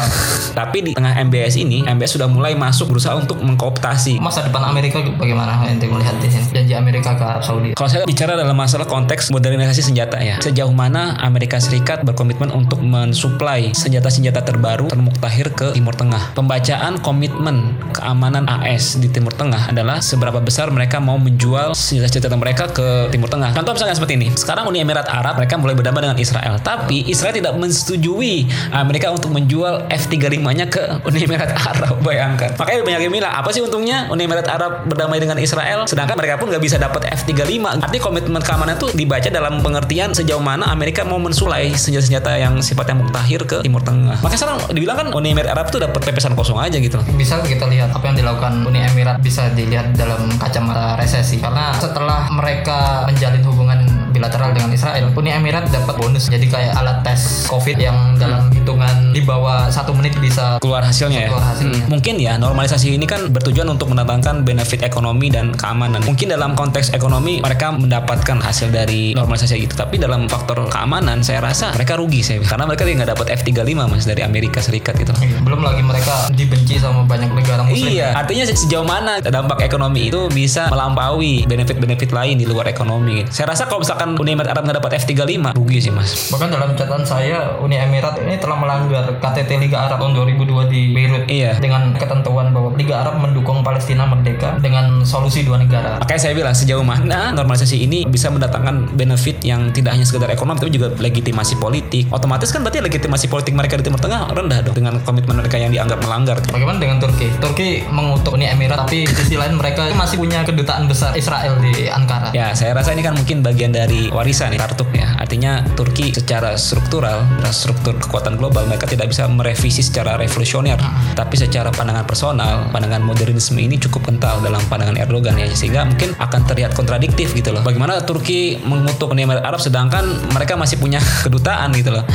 Tapi 0.53 0.77
di 0.81 0.91
tengah 0.93 1.13
MBS 1.23 1.55
ini, 1.55 1.85
MBS 1.85 2.17
sudah 2.17 2.27
mulai 2.27 2.53
masuk 2.53 2.89
berusaha 2.89 3.13
untuk 3.13 3.37
mengkooptasi. 3.39 4.17
Masa 4.17 4.41
depan 4.41 4.65
Amerika 4.65 4.96
bagaimana 5.17 5.61
ente 5.67 5.85
melihat 5.85 6.15
di 6.17 6.27
janji 6.31 6.73
Amerika 6.73 7.13
ke 7.13 7.23
Arab 7.23 7.43
Saudi? 7.43 7.69
Kalau 7.77 7.89
saya 7.89 8.03
bicara 8.07 8.33
dalam 8.33 8.55
masalah 8.57 8.87
konteks 8.87 9.29
modernisasi 9.29 9.81
senjata 9.83 10.17
ya, 10.21 10.39
sejauh 10.41 10.71
mana 10.73 11.17
Amerika 11.21 11.61
Serikat 11.61 12.01
berkomitmen 12.07 12.49
untuk 12.53 12.81
mensuplai 12.81 13.75
senjata-senjata 13.75 14.41
terbaru 14.41 14.87
termuktahir 14.89 15.51
ke 15.53 15.75
Timur 15.75 15.93
Tengah. 15.93 16.33
Pembacaan 16.33 17.01
komitmen 17.03 17.77
keamanan 17.93 18.47
AS 18.47 18.97
di 18.97 19.11
Timur 19.11 19.35
Tengah 19.35 19.69
adalah 19.69 19.99
seberapa 19.99 20.39
besar 20.39 20.71
mereka 20.71 20.97
mau 20.97 21.19
menjual 21.19 21.75
senjata-senjata 21.75 22.35
mereka 22.39 22.63
ke 22.71 23.11
Timur 23.11 23.27
Tengah. 23.27 23.53
Contoh 23.53 23.75
misalnya 23.75 23.95
seperti 23.97 24.15
ini. 24.17 24.27
Sekarang 24.33 24.65
Uni 24.69 24.81
Emirat 24.81 25.11
Arab 25.11 25.37
mereka 25.37 25.59
mulai 25.59 25.75
berdamai 25.75 26.01
dengan 26.07 26.17
Israel, 26.17 26.57
tapi 26.63 27.03
Israel 27.05 27.35
tidak 27.35 27.53
menyetujui 27.59 28.47
Amerika 28.71 29.11
untuk 29.11 29.35
menjual 29.35 29.91
F-35-nya 29.91 30.65
ke 30.71 31.03
Uni 31.03 31.27
Emirat 31.27 31.51
Arab. 31.53 31.99
Bayangkan. 32.07 32.55
Makanya 32.55 32.79
banyak 32.87 33.01
yang 33.09 33.13
bilang, 33.13 33.33
apa 33.35 33.49
sih 33.51 33.61
untungnya 33.61 34.07
Uni 34.07 34.25
Emirat 34.25 34.47
Arab 34.47 34.86
berdamai 34.87 35.19
dengan 35.19 35.37
Israel, 35.37 35.85
sedangkan 35.85 36.15
mereka 36.15 36.39
pun 36.39 36.49
nggak 36.49 36.63
bisa 36.63 36.79
dapat 36.79 37.11
F-35. 37.11 37.83
Artinya 37.83 38.03
komitmen 38.03 38.41
keamanan 38.41 38.79
itu 38.79 38.87
dibaca 38.95 39.29
dalam 39.29 39.59
pengertian 39.59 40.15
sejauh 40.15 40.41
mana 40.41 40.71
Amerika 40.71 41.03
mau 41.03 41.19
mensulai 41.19 41.75
senjata-senjata 41.75 42.39
yang 42.39 42.59
sifatnya 42.63 43.03
muktahir 43.03 43.43
ke 43.43 43.61
Timur 43.61 43.83
Tengah. 43.83 44.23
Makanya 44.23 44.39
sekarang 44.39 44.57
dibilang 44.71 44.97
kan 44.97 45.07
Uni 45.13 45.35
Emirat 45.35 45.53
Arab 45.53 45.69
itu 45.69 45.77
dapat 45.77 46.01
pepesan 46.01 46.33
kosong 46.33 46.57
aja 46.57 46.79
gitu. 46.79 46.99
bisa 47.17 47.41
kita 47.41 47.65
lihat 47.67 47.91
apa 47.91 48.13
yang 48.13 48.17
dilakukan 48.17 48.63
Uni 48.65 48.79
Emirat 48.81 49.19
bisa 49.19 49.49
dilihat 49.51 49.97
dalam 49.97 50.29
kacamata 50.37 50.95
resesi 50.95 51.41
karena 51.41 51.73
setelah 51.75 52.29
mereka 52.29 53.09
menjalin 53.09 53.43
hubungan 53.43 53.79
bilateral 54.17 54.49
dengan 54.51 54.73
Israel 54.73 55.13
Uni 55.13 55.29
Emirat 55.29 55.69
dapat 55.69 55.95
bonus 55.95 56.25
jadi 56.27 56.43
kayak 56.43 56.73
alat 56.73 56.97
tes 57.01 57.45
COVID 57.45 57.77
yang 57.77 58.17
dalam 58.17 58.49
hitungan 58.49 59.13
di 59.13 59.21
bawah 59.21 59.69
satu 59.69 59.93
menit 59.93 60.17
bisa 60.17 60.57
keluar 60.57 60.81
hasilnya 60.81 61.21
ya. 61.23 61.29
Keluar 61.29 61.45
hasilnya. 61.45 61.79
Hmm, 61.79 61.89
Mungkin 61.89 62.15
ya 62.17 62.33
normalisasi 62.35 62.93
ini 62.93 63.05
kan 63.05 63.29
bertujuan 63.29 63.67
untuk 63.67 63.89
mendatangkan 63.89 64.41
benefit 64.41 64.81
ekonomi 64.81 65.29
dan 65.29 65.53
keamanan. 65.53 66.01
Mungkin 66.01 66.29
dalam 66.29 66.53
konteks 66.53 66.91
ekonomi 66.91 67.39
mereka 67.39 67.69
mendapatkan 67.71 68.37
hasil 68.37 68.69
dari 68.69 69.13
normalisasi 69.13 69.57
itu, 69.59 69.73
tapi 69.73 69.97
dalam 69.97 70.25
faktor 70.25 70.65
keamanan 70.67 71.21
saya 71.21 71.39
rasa 71.39 71.71
mereka 71.71 71.95
rugi 71.95 72.21
saya 72.21 72.41
karena 72.41 72.65
mereka 72.65 72.83
nggak 72.83 73.09
dapat 73.11 73.25
F35 73.35 73.67
mas 73.75 74.03
dari 74.03 74.21
Amerika 74.21 74.57
Serikat 74.57 74.95
gitu. 74.95 75.11
Iya, 75.17 75.37
belum 75.41 75.61
lagi 75.61 75.81
mereka 75.81 76.31
dibenci 76.31 76.79
sama 76.79 77.03
banyak 77.03 77.29
negara 77.31 77.61
muslim 77.61 77.89
Iya, 77.89 78.15
artinya 78.15 78.43
se- 78.45 78.57
sejauh 78.57 78.83
mana 78.83 79.19
dampak 79.19 79.59
ekonomi 79.61 80.07
itu 80.07 80.29
bisa 80.29 80.67
melampaui 80.67 81.43
benefit-benefit 81.45 82.09
lain 82.09 82.35
di 82.37 82.45
luar 82.45 82.67
ekonomi. 82.67 83.27
Saya 83.27 83.51
rasa 83.51 83.67
kalau 83.67 83.83
misalkan 83.83 84.06
misalkan 84.07 84.23
Uni 84.23 84.31
Emirat 84.33 84.49
Arab 84.55 84.63
nggak 84.63 84.77
dapat 84.79 84.91
F35 85.03 85.43
rugi 85.57 85.79
sih 85.83 85.91
mas. 85.91 86.31
Bahkan 86.31 86.47
dalam 86.47 86.69
catatan 86.73 87.03
saya 87.03 87.37
Uni 87.59 87.75
Emirat 87.75 88.15
ini 88.23 88.39
telah 88.39 88.55
melanggar 88.55 89.03
KTT 89.19 89.51
Liga 89.59 89.87
Arab 89.89 89.99
tahun 89.99 90.13
2002 90.15 90.71
di 90.71 90.81
Beirut 90.95 91.23
Iya. 91.27 91.59
dengan 91.59 91.91
ketentuan 91.97 92.55
bahwa 92.55 92.71
Liga 92.77 93.03
Arab 93.03 93.19
mendukung 93.19 93.65
Palestina 93.65 94.07
merdeka 94.07 94.55
dengan 94.61 95.03
solusi 95.03 95.43
dua 95.43 95.59
negara. 95.59 95.99
Makanya 95.99 96.21
saya 96.21 96.33
bilang 96.37 96.55
sejauh 96.55 96.85
mana 96.85 97.35
normalisasi 97.35 97.83
ini 97.83 98.07
bisa 98.07 98.31
mendatangkan 98.31 98.95
benefit 98.95 99.43
yang 99.43 99.73
tidak 99.75 99.97
hanya 99.97 100.05
sekedar 100.07 100.29
ekonomi 100.31 100.61
tapi 100.63 100.71
juga 100.71 100.93
legitimasi 100.95 101.59
politik. 101.59 102.07
Otomatis 102.13 102.49
kan 102.53 102.63
berarti 102.63 102.79
legitimasi 102.79 103.25
politik 103.27 103.53
mereka 103.53 103.75
di 103.75 103.83
Timur 103.87 103.99
Tengah 103.99 104.31
rendah 104.31 104.59
dong 104.63 104.75
dengan 104.77 105.01
komitmen 105.03 105.41
mereka 105.41 105.57
yang 105.59 105.73
dianggap 105.73 105.99
melanggar. 106.05 106.37
Bagaimana 106.47 106.77
dengan 106.77 106.97
Turki? 107.01 107.27
Turki 107.41 107.83
mengutuk 107.89 108.37
Uni 108.37 108.47
Emirat 108.47 108.85
tapi 108.87 109.03
di 109.03 109.13
sisi 109.13 109.35
lain 109.35 109.57
mereka 109.57 109.89
masih 109.97 110.21
punya 110.21 110.45
kedutaan 110.45 110.85
besar 110.85 111.17
Israel 111.17 111.57
di 111.59 111.89
Ankara. 111.89 112.29
Ya, 112.31 112.53
saya 112.53 112.77
rasa 112.77 112.93
ini 112.93 113.01
kan 113.01 113.17
mungkin 113.17 113.41
bagian 113.41 113.73
dari 113.73 113.96
warisan 114.13 114.53
ya, 114.53 114.61
Tartuk 114.61 114.93
ya. 114.93 115.17
Artinya 115.17 115.65
Turki 115.73 116.13
secara 116.13 116.53
struktural, 116.55 117.25
struktur 117.49 117.97
kekuatan 117.97 118.37
global 118.37 118.69
mereka 118.69 118.85
tidak 118.85 119.09
bisa 119.09 119.25
merevisi 119.25 119.81
secara 119.81 120.13
revolusioner, 120.15 120.77
tapi 121.17 121.35
secara 121.35 121.73
pandangan 121.73 122.05
personal, 122.05 122.69
pandangan 122.69 123.01
modernisme 123.01 123.57
ini 123.57 123.81
cukup 123.81 124.13
kental 124.13 124.39
dalam 124.45 124.61
pandangan 124.69 124.93
Erdogan 125.01 125.33
ya, 125.35 125.49
sehingga 125.49 125.89
mungkin 125.89 126.13
akan 126.13 126.41
terlihat 126.45 126.77
kontradiktif 126.77 127.33
gitu 127.33 127.49
loh. 127.49 127.65
Bagaimana 127.65 128.05
Turki 128.05 128.61
mengutuk 128.61 129.09
Uni 129.09 129.25
Emirat 129.25 129.41
Arab 129.41 129.57
sedangkan 129.57 130.29
mereka 130.29 130.53
masih 130.53 130.77
punya 130.77 131.01
kedutaan 131.25 131.73
gitu 131.73 131.89
loh. 131.89 132.05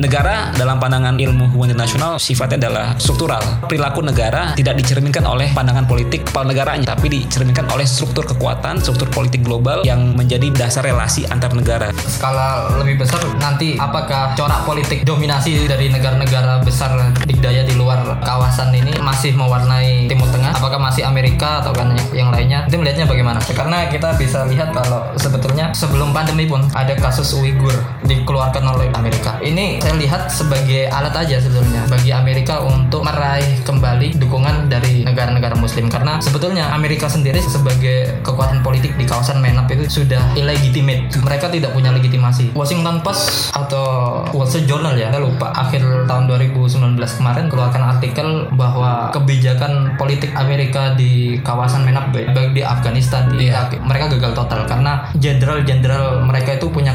Negara 0.00 0.56
dalam 0.56 0.80
pandangan 0.80 1.20
ilmu 1.20 1.52
hubungan 1.52 1.76
internasional 1.76 2.16
sifatnya 2.16 2.68
adalah 2.68 2.86
struktural. 2.96 3.42
Perilaku 3.68 4.00
negara 4.00 4.56
tidak 4.56 4.80
dicerminkan 4.80 5.28
oleh 5.28 5.52
pandangan 5.52 5.84
politik 5.84 6.24
kepala 6.30 6.54
negaranya, 6.54 6.96
tapi 6.96 7.12
dicerminkan 7.12 7.68
oleh 7.68 7.84
struktur 7.84 8.24
kekuatan, 8.24 8.80
struktur 8.80 9.10
politik 9.12 9.44
global 9.44 9.84
yang 9.84 10.16
menjadi 10.16 10.48
dasar 10.54 10.86
relasi 10.86 11.25
antar 11.30 11.52
negara. 11.52 11.88
Skala 12.06 12.70
lebih 12.80 13.02
besar 13.02 13.20
nanti 13.38 13.76
apakah 13.76 14.34
corak 14.38 14.62
politik 14.64 15.02
dominasi 15.02 15.66
dari 15.66 15.90
negara-negara 15.90 16.62
besar 16.62 16.92
dikdaya 17.26 17.66
di 17.66 17.74
luar 17.74 18.02
kawasan 18.22 18.72
ini 18.74 18.96
masih 19.00 19.34
mewarnai 19.34 20.06
Timur 20.10 20.28
Tengah? 20.30 20.56
Apakah 20.56 20.78
masih 20.80 21.06
Amerika 21.06 21.62
atau 21.62 21.72
kan 21.74 21.94
yang 22.12 22.30
lainnya? 22.30 22.64
Itu 22.66 22.78
melihatnya 22.80 23.06
bagaimana? 23.08 23.38
Karena 23.42 23.88
kita 23.90 24.14
bisa 24.18 24.46
lihat 24.46 24.74
kalau 24.74 25.06
sebetulnya 25.16 25.70
sebelum 25.72 26.10
pandemi 26.14 26.46
pun 26.46 26.64
ada 26.74 26.94
kasus 26.96 27.34
Uighur 27.36 27.74
dikeluarkan 28.06 28.64
oleh 28.64 28.88
Amerika. 28.94 29.38
Ini 29.42 29.82
saya 29.82 29.96
lihat 29.98 30.28
sebagai 30.30 30.88
alat 30.92 31.14
aja 31.16 31.40
sebetulnya 31.40 31.84
bagi 31.88 32.10
Amerika 32.12 32.62
untuk 32.62 33.02
meraih 33.06 33.60
kembali 33.64 34.18
dukungan 34.20 34.68
dari 34.68 35.02
negara-negara 35.06 35.56
Muslim 35.56 35.88
karena 35.88 36.18
sebetulnya 36.20 36.70
Amerika 36.72 37.08
sendiri 37.08 37.40
sebagai 37.40 38.20
kekuatan 38.22 38.60
politik 38.60 38.94
di 39.00 39.04
kawasan 39.08 39.40
MENAP 39.40 39.72
itu 39.72 40.02
sudah 40.02 40.20
illegitimate. 40.36 41.08
Mereka 41.22 41.48
tidak 41.48 41.72
punya 41.72 41.92
legitimasi. 41.94 42.52
Washington 42.52 43.00
Post 43.00 43.52
atau 43.56 44.20
Wall 44.34 44.48
Street 44.48 44.68
Journal 44.68 44.96
ya, 44.98 45.08
saya 45.08 45.22
lupa. 45.22 45.52
Akhir 45.56 45.82
tahun 46.04 46.28
2019 46.28 46.96
kemarin 46.98 47.46
keluarkan 47.48 47.82
artikel 47.96 48.48
bahwa 48.52 49.10
kebijakan 49.14 49.96
politik 49.96 50.32
Amerika 50.36 50.92
di 50.94 51.40
kawasan 51.40 51.86
MENAP 51.86 52.12
baik 52.12 52.52
di 52.52 52.62
Afghanistan 52.62 53.28
di 53.32 53.48
Irak 53.48 53.74
mereka 53.82 54.12
gagal 54.12 54.32
total 54.36 54.66
karena 54.68 55.08
jenderal-jenderal 55.16 56.22
mereka 56.26 56.58
itu 56.58 56.66
punya 56.68 56.85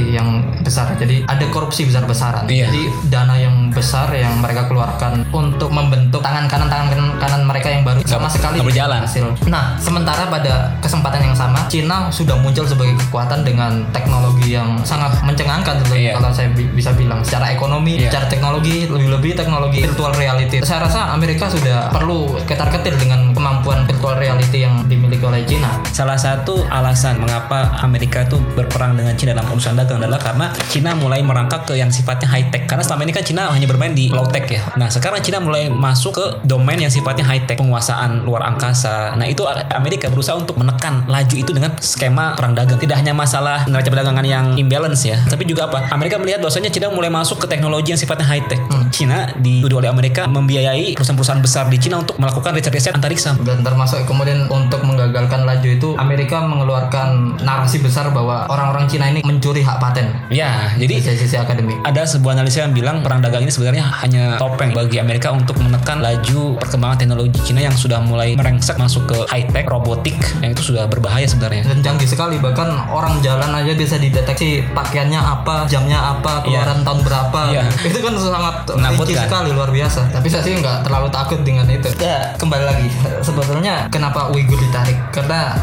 kleptokrasi 0.00 0.16
yang 0.16 0.28
besar. 0.64 0.86
Jadi 0.96 1.16
ada 1.28 1.44
korupsi 1.52 1.84
besar-besaran. 1.86 2.44
Iya. 2.48 2.68
Jadi 2.70 2.82
dana 3.12 3.34
yang 3.36 3.68
besar 3.70 4.08
yang 4.14 4.40
mereka 4.40 4.66
keluarkan 4.66 5.24
untuk 5.30 5.68
membentuk 5.70 6.24
tangan 6.24 6.48
kanan 6.48 6.68
tangan 6.68 6.88
kanan, 6.90 7.08
kanan 7.20 7.42
mereka 7.44 7.68
yang 7.70 7.82
baru 7.84 8.00
sama 8.06 8.28
sekali 8.30 8.60
nggak 8.60 8.68
berjalan. 8.72 9.00
hasil. 9.00 9.26
Nah, 9.48 9.76
sementara 9.80 10.28
pada 10.28 10.76
kesempatan 10.78 11.32
yang 11.32 11.36
sama, 11.36 11.64
Cina 11.72 12.12
sudah 12.12 12.36
muncul 12.36 12.64
sebagai 12.68 12.94
kekuatan 13.08 13.42
dengan 13.42 13.80
teknologi 13.90 14.54
yang 14.54 14.76
sangat 14.84 15.16
mencengangkan 15.24 15.82
Iya. 15.90 16.16
kalau 16.16 16.30
saya 16.30 16.48
bi- 16.52 16.68
bisa 16.70 16.94
bilang 16.94 17.20
secara 17.24 17.50
ekonomi, 17.50 17.98
Iya. 17.98 18.12
secara 18.12 18.26
teknologi, 18.30 18.86
lebih-lebih 18.86 19.32
teknologi 19.34 19.82
virtual 19.82 20.12
reality. 20.14 20.62
Saya 20.62 20.86
rasa 20.86 21.10
Amerika 21.12 21.50
sudah 21.50 21.90
perlu 21.90 22.38
ketar-ketir 22.46 22.94
dengan 22.96 23.32
kemampuan 23.34 23.84
virtual 23.88 24.16
reality 24.16 24.62
yang 24.62 24.84
dimiliki 24.86 25.24
oleh 25.24 25.42
Cina. 25.48 25.80
Salah 25.90 26.16
satu 26.16 26.62
alasan 26.70 27.18
mengapa 27.18 27.74
Amerika 27.82 28.22
itu 28.22 28.38
berperang 28.54 28.94
dengan 28.94 29.16
Cina 29.16 29.34
dalam 29.34 29.50
urusan 29.50 29.74
dagang 29.74 29.89
adalah 29.98 30.20
karena 30.20 30.52
Cina 30.70 30.94
mulai 30.94 31.24
merangkak 31.24 31.66
ke 31.66 31.74
yang 31.74 31.90
sifatnya 31.90 32.30
high 32.30 32.52
tech. 32.52 32.68
Karena 32.68 32.84
selama 32.86 33.02
ini 33.08 33.12
kan 33.16 33.24
Cina 33.24 33.50
hanya 33.50 33.66
bermain 33.66 33.96
di 33.96 34.12
low 34.12 34.28
tech 34.28 34.46
ya. 34.46 34.62
Nah 34.78 34.86
sekarang 34.86 35.24
Cina 35.24 35.42
mulai 35.42 35.66
masuk 35.72 36.12
ke 36.14 36.24
domain 36.46 36.78
yang 36.78 36.92
sifatnya 36.92 37.26
high 37.26 37.42
tech, 37.48 37.58
penguasaan 37.58 38.22
luar 38.22 38.46
angkasa. 38.46 39.16
Nah 39.18 39.26
itu 39.26 39.42
Amerika 39.74 40.06
berusaha 40.12 40.36
untuk 40.38 40.60
menekan 40.60 41.08
laju 41.10 41.34
itu 41.34 41.50
dengan 41.50 41.74
skema 41.80 42.36
perang 42.36 42.54
dagang. 42.54 42.78
Tidak 42.78 42.94
hanya 42.94 43.16
masalah 43.16 43.66
neraca 43.66 43.88
perdagangan 43.90 44.26
yang 44.26 44.44
imbalance 44.54 45.08
ya, 45.08 45.18
tapi 45.26 45.48
juga 45.48 45.66
apa? 45.66 45.90
Amerika 45.90 46.20
melihat 46.20 46.44
bahwasanya 46.44 46.70
Cina 46.70 46.92
mulai 46.92 47.08
masuk 47.10 47.42
ke 47.42 47.46
teknologi 47.48 47.90
yang 47.90 48.00
sifatnya 48.00 48.28
high 48.28 48.44
tech. 48.46 48.60
Cina 48.94 49.32
dituduh 49.40 49.80
oleh 49.80 49.90
Amerika 49.90 50.28
membiayai 50.28 50.94
perusahaan-perusahaan 50.94 51.42
besar 51.42 51.64
di 51.72 51.80
Cina 51.80 52.04
untuk 52.04 52.20
melakukan 52.20 52.52
riset-riset 52.54 52.94
antariksa. 52.94 53.34
Dan 53.40 53.64
termasuk 53.64 54.04
kemudian 54.04 54.46
untuk 54.52 54.84
menggagalkan 54.84 55.48
laju 55.48 55.68
itu 55.68 55.88
Amerika 55.96 56.44
mengeluarkan 56.44 57.40
narasi 57.40 57.80
besar 57.80 58.12
bahwa 58.12 58.44
orang-orang 58.52 58.84
Cina 58.86 59.08
ini 59.08 59.24
mencuri 59.24 59.64
hak 59.64 59.79
paten 59.80 60.06
Ya, 60.28 60.70
di 60.72 60.84
jadi 60.86 61.16
sisi 61.16 61.34
akademik. 61.34 61.80
ada 61.82 62.04
sebuah 62.04 62.36
analisa 62.36 62.62
yang 62.62 62.70
bilang 62.70 63.00
perang 63.00 63.18
dagang 63.18 63.40
ini 63.40 63.50
sebenarnya 63.50 63.82
hanya 63.98 64.36
topeng 64.36 64.70
bagi 64.70 64.96
Amerika 64.96 65.32
untuk 65.32 65.56
menekan 65.58 65.98
laju 65.98 66.54
perkembangan 66.56 66.96
teknologi 66.98 67.40
Cina 67.42 67.60
yang 67.62 67.72
sudah 67.72 67.98
mulai 67.98 68.36
merengsek 68.36 68.76
masuk 68.76 69.06
ke 69.06 69.16
high 69.26 69.48
tech 69.48 69.66
robotik 69.66 70.14
yang 70.38 70.52
itu 70.52 70.62
sudah 70.64 70.84
berbahaya 70.86 71.24
sebenarnya. 71.24 71.64
dan 71.64 71.80
canggih 71.80 72.06
sekali 72.06 72.36
bahkan 72.36 72.68
orang 72.86 73.18
jalan 73.20 73.50
aja 73.50 73.72
bisa 73.72 73.96
dideteksi 73.96 74.62
pakaiannya 74.70 75.16
apa 75.16 75.64
jamnya 75.66 75.96
apa 76.10 76.42
keluaran 76.42 76.82
tahun 76.82 77.00
berapa 77.00 77.40
Iya. 77.48 77.62
itu 77.82 77.98
kan 77.98 78.12
sangat 78.14 78.54
Menakutkan. 78.68 79.06
rinci 79.06 79.14
sekali 79.16 79.50
luar 79.50 79.70
biasa 79.70 80.00
tapi 80.10 80.26
saya 80.26 80.42
sih 80.42 80.54
nggak 80.54 80.84
terlalu 80.84 81.08
takut 81.08 81.40
dengan 81.40 81.64
itu 81.64 81.88
ya 81.96 82.34
kembali 82.36 82.64
lagi 82.66 82.88
sebetulnya 83.20 83.88
kenapa 83.88 84.28
Uighur 84.28 84.58
ditarik 84.58 84.98
karena 85.10 85.54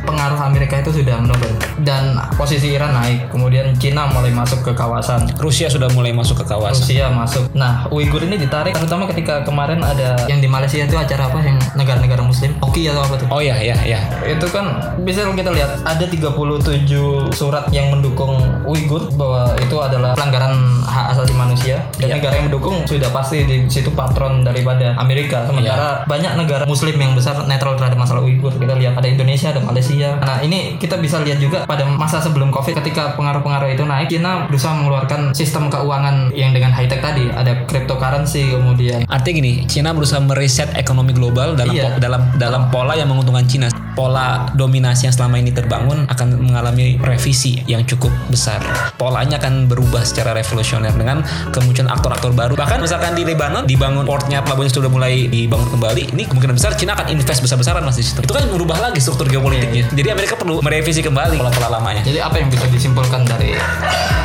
pengaruh 0.00 0.40
Amerika 0.40 0.78
itu 0.78 0.90
sudah 0.94 1.16
menurun 1.18 1.54
dan 1.78 2.02
posisi 2.34 2.72
Iran 2.72 2.92
naik 2.92 3.28
kemudian 3.28 3.59
Cina 3.76 4.08
mulai 4.10 4.32
masuk 4.32 4.60
ke 4.64 4.72
kawasan 4.72 5.28
Rusia 5.40 5.66
sudah 5.72 5.88
mulai 5.96 6.12
masuk 6.12 6.42
ke 6.42 6.44
kawasan. 6.46 6.76
Rusia 6.76 7.06
masuk. 7.12 7.44
Nah, 7.56 7.88
Uighur 7.88 8.22
ini 8.24 8.36
ditarik 8.36 8.76
terutama 8.76 9.08
ketika 9.08 9.42
kemarin 9.42 9.80
ada 9.80 10.20
yang 10.28 10.38
di 10.38 10.48
Malaysia 10.48 10.82
itu 10.82 10.96
acara 10.96 11.32
apa 11.32 11.38
yang 11.40 11.56
negara-negara 11.74 12.20
muslim? 12.24 12.52
Oki 12.60 12.90
atau 12.90 13.02
apa 13.04 13.14
tuh? 13.16 13.26
Oh 13.32 13.40
ya, 13.42 13.56
ya, 13.56 13.76
ya. 13.84 14.00
itu 14.26 14.46
kan 14.52 14.94
bisa 15.02 15.24
kita 15.32 15.50
lihat 15.52 15.80
ada 15.86 16.04
37 16.04 17.32
surat 17.32 17.64
yang 17.72 17.92
mendukung 17.94 18.36
Uighur 18.68 19.08
bahwa 19.16 19.56
itu 19.56 19.76
adalah 19.80 20.12
pelanggaran 20.14 20.54
hak 20.84 21.16
asasi 21.16 21.34
manusia 21.34 21.80
dan 21.96 22.20
negara 22.20 22.36
yang 22.36 22.46
mendukung 22.52 22.84
sudah 22.84 23.10
pasti 23.10 23.46
di 23.46 23.64
situ 23.66 23.90
patron 23.94 24.44
daripada 24.44 24.94
Amerika 24.98 25.46
sementara 25.48 26.04
banyak 26.04 26.32
negara 26.36 26.64
muslim 26.66 26.94
yang 26.96 27.12
besar 27.16 27.46
netral 27.46 27.74
terhadap 27.78 27.98
masalah 27.98 28.22
Uighur 28.22 28.52
kita 28.54 28.76
lihat 28.76 28.98
ada 28.98 29.08
Indonesia 29.08 29.50
ada 29.50 29.62
Malaysia 29.62 30.18
nah 30.20 30.38
ini 30.44 30.76
kita 30.76 31.00
bisa 31.00 31.22
lihat 31.22 31.38
juga 31.40 31.64
pada 31.64 31.86
masa 31.86 32.20
sebelum 32.20 32.52
Covid 32.52 32.78
ketika 32.82 33.14
pengaruh-pengaruh 33.50 33.74
itu 33.74 33.84
naik 33.84 34.08
China 34.08 34.32
berusaha 34.46 34.72
mengeluarkan 34.72 35.20
sistem 35.34 35.66
keuangan 35.66 36.30
yang 36.30 36.54
dengan 36.54 36.70
high 36.70 36.86
tech 36.86 37.02
tadi 37.02 37.26
ada 37.28 37.66
cryptocurrency 37.66 38.54
kemudian 38.54 39.02
Artinya 39.10 39.34
gini, 39.36 39.52
Cina 39.66 39.90
berusaha 39.90 40.22
mereset 40.22 40.70
ekonomi 40.78 41.10
global 41.10 41.58
dalam 41.58 41.74
Iya. 41.74 41.82
po- 41.86 41.98
dalam 41.98 42.22
dalam 42.36 42.62
pola 42.70 42.94
yang 42.94 43.10
menguntungkan 43.10 43.46
Cina. 43.46 43.66
Pola 43.90 44.46
dominasi 44.54 45.10
yang 45.10 45.14
selama 45.14 45.36
ini 45.36 45.50
terbangun 45.50 46.06
akan 46.06 46.38
mengalami 46.40 46.94
revisi 46.96 47.58
yang 47.66 47.82
cukup 47.82 48.08
besar. 48.30 48.62
Polanya 48.94 49.36
akan 49.36 49.66
berubah 49.66 50.06
secara 50.06 50.30
revolusioner 50.32 50.94
dengan 50.94 51.20
kemunculan 51.50 51.90
aktor-aktor 51.90 52.30
baru. 52.30 52.54
Bahkan 52.54 52.78
misalkan 52.80 53.18
di 53.18 53.26
Lebanon 53.26 53.66
dibangun 53.66 54.06
portnya 54.06 54.40
pelabuhannya 54.40 54.72
sudah 54.72 54.88
mulai 54.88 55.26
dibangun 55.26 55.74
kembali. 55.74 56.14
Ini 56.14 56.22
kemungkinan 56.22 56.54
besar 56.54 56.78
Cina 56.78 56.94
akan 56.94 57.10
invest 57.10 57.42
besar-besaran 57.42 57.82
mas 57.82 57.98
di 57.98 58.04
situ. 58.06 58.22
Itu 58.22 58.30
kan 58.30 58.46
merubah 58.46 58.78
lagi 58.80 59.02
struktur 59.02 59.26
geopolitiknya. 59.26 59.90
Jadi 59.90 60.08
Amerika 60.08 60.38
perlu 60.38 60.62
merevisi 60.62 61.02
kembali 61.02 61.36
pola-pola 61.36 61.68
lamanya. 61.76 62.02
jadi 62.02 62.22
apa 62.22 62.38
yang 62.38 62.48
bisa 62.48 62.66
disimpulkan 62.68 63.26
dari 63.26 63.39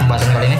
pembahasan 0.03 0.29
kali 0.35 0.47
ini 0.51 0.59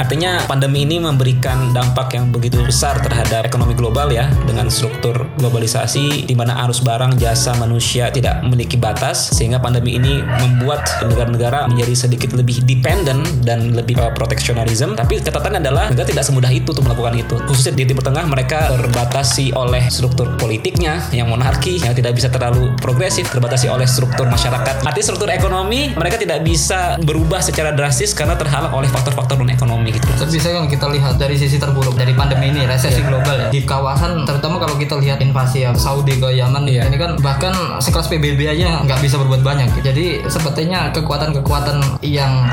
Artinya 0.00 0.40
pandemi 0.48 0.88
ini 0.88 0.96
memberikan 0.96 1.76
dampak 1.76 2.16
yang 2.16 2.32
begitu 2.32 2.64
besar 2.64 2.96
terhadap 3.04 3.44
ekonomi 3.44 3.76
global 3.76 4.08
ya 4.08 4.32
dengan 4.48 4.72
struktur 4.72 5.28
globalisasi 5.36 6.24
di 6.24 6.32
mana 6.32 6.56
arus 6.64 6.80
barang, 6.80 7.20
jasa, 7.20 7.52
manusia 7.60 8.08
tidak 8.08 8.40
memiliki 8.40 8.80
batas 8.80 9.28
sehingga 9.36 9.60
pandemi 9.60 10.00
ini 10.00 10.24
membuat 10.24 10.88
negara-negara 11.04 11.68
menjadi 11.68 12.08
sedikit 12.08 12.32
lebih 12.32 12.64
dependent 12.64 13.44
dan 13.44 13.76
lebih 13.76 14.00
uh, 14.00 14.08
proteksionisme. 14.16 14.96
Tapi 14.96 15.20
catatannya 15.20 15.60
adalah 15.60 15.92
negara 15.92 16.08
tidak 16.08 16.24
semudah 16.24 16.48
itu 16.48 16.72
untuk 16.72 16.88
melakukan 16.88 17.20
itu. 17.20 17.36
Khususnya 17.44 17.76
di 17.76 17.84
Timur 17.84 18.00
Tengah 18.00 18.24
mereka 18.24 18.72
terbatasi 18.72 19.52
oleh 19.52 19.84
struktur 19.92 20.32
politiknya 20.40 21.12
yang 21.12 21.28
monarki 21.28 21.76
yang 21.76 21.92
tidak 21.92 22.16
bisa 22.16 22.32
terlalu 22.32 22.72
progresif, 22.80 23.28
terbatasi 23.28 23.68
oleh 23.68 23.80
oleh 23.80 23.88
struktur 23.88 24.28
masyarakat. 24.28 24.84
Artinya 24.84 25.06
struktur 25.08 25.32
ekonomi 25.32 25.88
mereka 25.96 26.20
tidak 26.20 26.44
bisa 26.44 27.00
berubah 27.00 27.40
secara 27.40 27.72
drastis 27.80 28.12
karena 28.12 28.36
terhalang 28.36 28.76
oleh 28.76 28.92
faktor-faktor 28.92 29.40
non 29.40 29.48
ekonomi 29.48 29.96
gitu. 29.96 30.04
Terus 30.20 30.36
bisa 30.36 30.52
kan 30.52 30.68
kita 30.68 30.86
lihat 30.92 31.16
dari 31.16 31.40
sisi 31.40 31.56
terburuk 31.56 31.96
dari 31.96 32.12
pandemi 32.12 32.52
ini 32.52 32.68
resesi 32.68 33.00
global 33.00 33.40
ya? 33.40 33.48
Di 33.48 33.64
kawasan 33.64 34.28
terutama 34.28 34.60
kalau 34.60 34.76
kita 34.76 35.00
lihat 35.00 35.24
invasi 35.24 35.64
ya 35.64 35.72
Saudi 35.72 36.20
ke 36.20 36.28
Yaman 36.36 36.68
Iya. 36.68 36.86
ini 36.92 37.00
kan 37.00 37.16
bahkan 37.24 37.56
sekelas 37.80 38.12
PBB 38.12 38.44
aja 38.44 38.84
nggak 38.84 39.00
bisa 39.00 39.16
berbuat 39.16 39.40
banyak. 39.40 39.80
Jadi 39.80 40.28
sepertinya 40.28 40.92
kekuatan-kekuatan 40.92 42.04
yang 42.04 42.44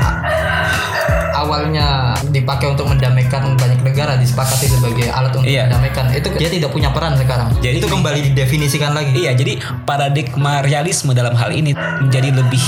awalnya 1.34 2.16
dipakai 2.28 2.72
untuk 2.72 2.88
mendamaikan 2.88 3.56
banyak 3.56 3.80
negara 3.82 4.16
disepakati 4.16 4.66
sebagai 4.68 5.08
alat 5.10 5.32
untuk 5.34 5.48
Iya. 5.48 5.68
mendamaikan 5.68 6.12
itu 6.12 6.28
dia 6.36 6.50
tidak 6.50 6.70
punya 6.72 6.90
peran 6.92 7.16
sekarang 7.16 7.48
Jadi 7.60 7.76
itu 7.80 7.88
kembali 7.88 8.20
didefinisikan 8.32 8.92
lagi 8.92 9.10
Iya, 9.16 9.32
jadi 9.34 9.58
paradigma 9.82 10.60
realisme 10.62 11.12
dalam 11.12 11.34
hal 11.34 11.50
ini 11.50 11.72
menjadi 11.74 12.30
lebih 12.32 12.62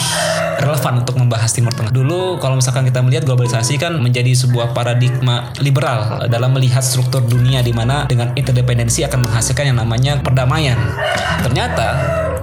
relevan 0.61 1.01
untuk 1.01 1.17
membahas 1.17 1.51
Timur 1.57 1.73
Tengah. 1.73 1.89
Dulu 1.89 2.37
kalau 2.37 2.61
misalkan 2.61 2.85
kita 2.85 3.01
melihat 3.01 3.25
globalisasi 3.25 3.81
kan 3.81 3.97
menjadi 3.97 4.37
sebuah 4.37 4.77
paradigma 4.77 5.51
liberal 5.59 6.29
dalam 6.29 6.53
melihat 6.53 6.85
struktur 6.85 7.25
dunia 7.25 7.65
di 7.65 7.73
mana 7.73 8.05
dengan 8.05 8.37
interdependensi 8.37 9.03
akan 9.09 9.25
menghasilkan 9.25 9.73
yang 9.73 9.79
namanya 9.81 10.21
perdamaian. 10.21 10.77
Ternyata 11.41 11.87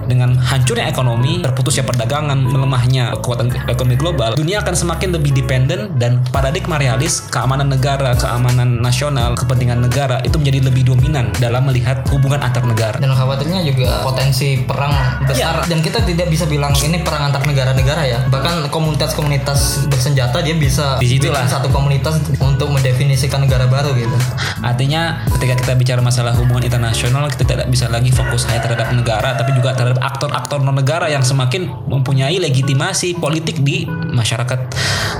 dengan 0.08 0.34
hancurnya 0.34 0.88
ekonomi, 0.88 1.44
terputusnya 1.44 1.84
perdagangan, 1.84 2.40
melemahnya 2.40 3.12
kekuatan 3.20 3.52
ekonomi 3.68 3.94
global, 3.94 4.32
dunia 4.34 4.58
akan 4.58 4.74
semakin 4.74 5.12
lebih 5.12 5.36
dependen 5.36 5.92
dan 5.94 6.24
paradigma 6.28 6.80
realis 6.80 7.20
keamanan 7.28 7.68
negara, 7.68 8.16
keamanan 8.16 8.80
nasional, 8.80 9.36
kepentingan 9.36 9.84
negara 9.84 10.18
itu 10.24 10.40
menjadi 10.40 10.64
lebih 10.64 10.88
dominan 10.88 11.28
dalam 11.36 11.62
melihat 11.62 12.00
hubungan 12.08 12.40
antar 12.40 12.64
negara. 12.64 12.96
dan 12.96 13.12
khawatirnya 13.12 13.60
juga 13.62 14.00
potensi 14.02 14.64
perang 14.64 14.90
besar 15.22 15.36
Iya. 15.62 15.68
dan 15.68 15.78
kita 15.80 15.98
tidak 16.02 16.26
bisa 16.28 16.44
bilang 16.44 16.72
ini 16.74 16.98
perang 16.98 17.28
antar 17.28 17.44
negara-negara 17.44 18.02
ya 18.02 18.18
bahkan 18.26 18.64
komunitas-komunitas 18.68 19.86
bersenjata 19.86 20.40
dia 20.40 20.54
bisa 20.54 20.96
Di 20.96 21.06
situlah. 21.08 21.42
bikin 21.42 21.50
satu 21.50 21.68
komunitas 21.68 22.14
untuk 22.38 22.68
mendefinisikan 22.70 23.42
negara 23.42 23.66
baru 23.66 23.92
gitu 23.92 24.16
Artinya 24.58 25.22
ketika 25.30 25.54
kita 25.56 25.72
bicara 25.74 26.00
masalah 26.00 26.34
hubungan 26.34 26.64
internasional 26.64 27.26
kita 27.28 27.44
tidak 27.46 27.66
bisa 27.68 27.86
lagi 27.86 28.10
fokus 28.10 28.46
hanya 28.46 28.60
terhadap 28.60 28.90
negara 28.90 29.34
tapi 29.34 29.54
juga 29.54 29.74
terhadap 29.74 29.97
aktor-aktor 30.00 30.62
non 30.62 30.74
negara 30.74 31.06
yang 31.06 31.22
semakin 31.22 31.68
mempunyai 31.86 32.38
legitimasi 32.38 33.18
politik 33.18 33.60
di 33.62 33.84
masyarakat 33.88 34.60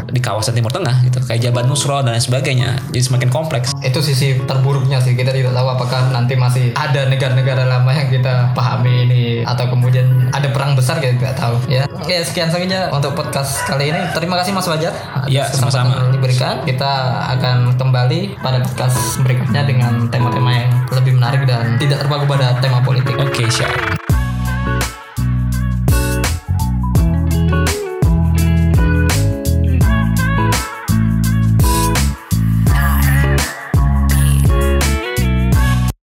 di 0.08 0.20
kawasan 0.22 0.54
Timur 0.54 0.72
Tengah 0.72 1.04
gitu. 1.04 1.18
Kayak 1.26 1.50
Jabhat 1.50 1.64
Nusra 1.68 2.00
dan 2.00 2.16
lain 2.16 2.24
sebagainya. 2.24 2.70
Jadi 2.90 3.02
semakin 3.04 3.28
kompleks. 3.28 3.70
itu 3.78 4.00
sisi 4.02 4.34
terburuknya 4.44 4.98
sih. 4.98 5.14
Kita 5.14 5.30
tidak 5.30 5.54
tahu 5.54 5.68
apakah 5.70 6.10
nanti 6.10 6.34
masih 6.34 6.74
ada 6.74 7.06
negara-negara 7.06 7.64
lama 7.64 7.90
yang 7.92 8.08
kita 8.10 8.50
pahami 8.52 9.06
ini 9.06 9.22
atau 9.44 9.70
kemudian 9.70 10.28
ada 10.34 10.50
perang 10.50 10.74
besar 10.74 10.98
kita 10.98 11.14
tidak 11.18 11.34
tahu 11.38 11.54
ya. 11.70 11.84
Ya 12.06 12.20
sekian 12.24 12.48
saja 12.48 12.88
untuk 12.90 13.14
podcast 13.14 13.62
kali 13.66 13.90
ini. 13.92 14.00
Terima 14.14 14.38
kasih 14.38 14.54
Mas 14.54 14.66
Wajar 14.66 14.94
Ya, 15.28 15.44
sama-sama. 15.50 16.08
diberikan. 16.10 16.64
Kita 16.64 16.90
akan 17.38 17.76
kembali 17.76 18.40
pada 18.40 18.62
podcast 18.64 19.20
berikutnya 19.22 19.62
dengan 19.66 20.08
tema-tema 20.08 20.50
yang 20.54 20.70
lebih 20.94 21.12
menarik 21.18 21.44
dan 21.44 21.76
tidak 21.76 22.02
terpaku 22.04 22.24
pada 22.24 22.56
tema 22.58 22.80
politik. 22.80 23.14
Oke, 23.18 23.44
siap. 23.50 23.97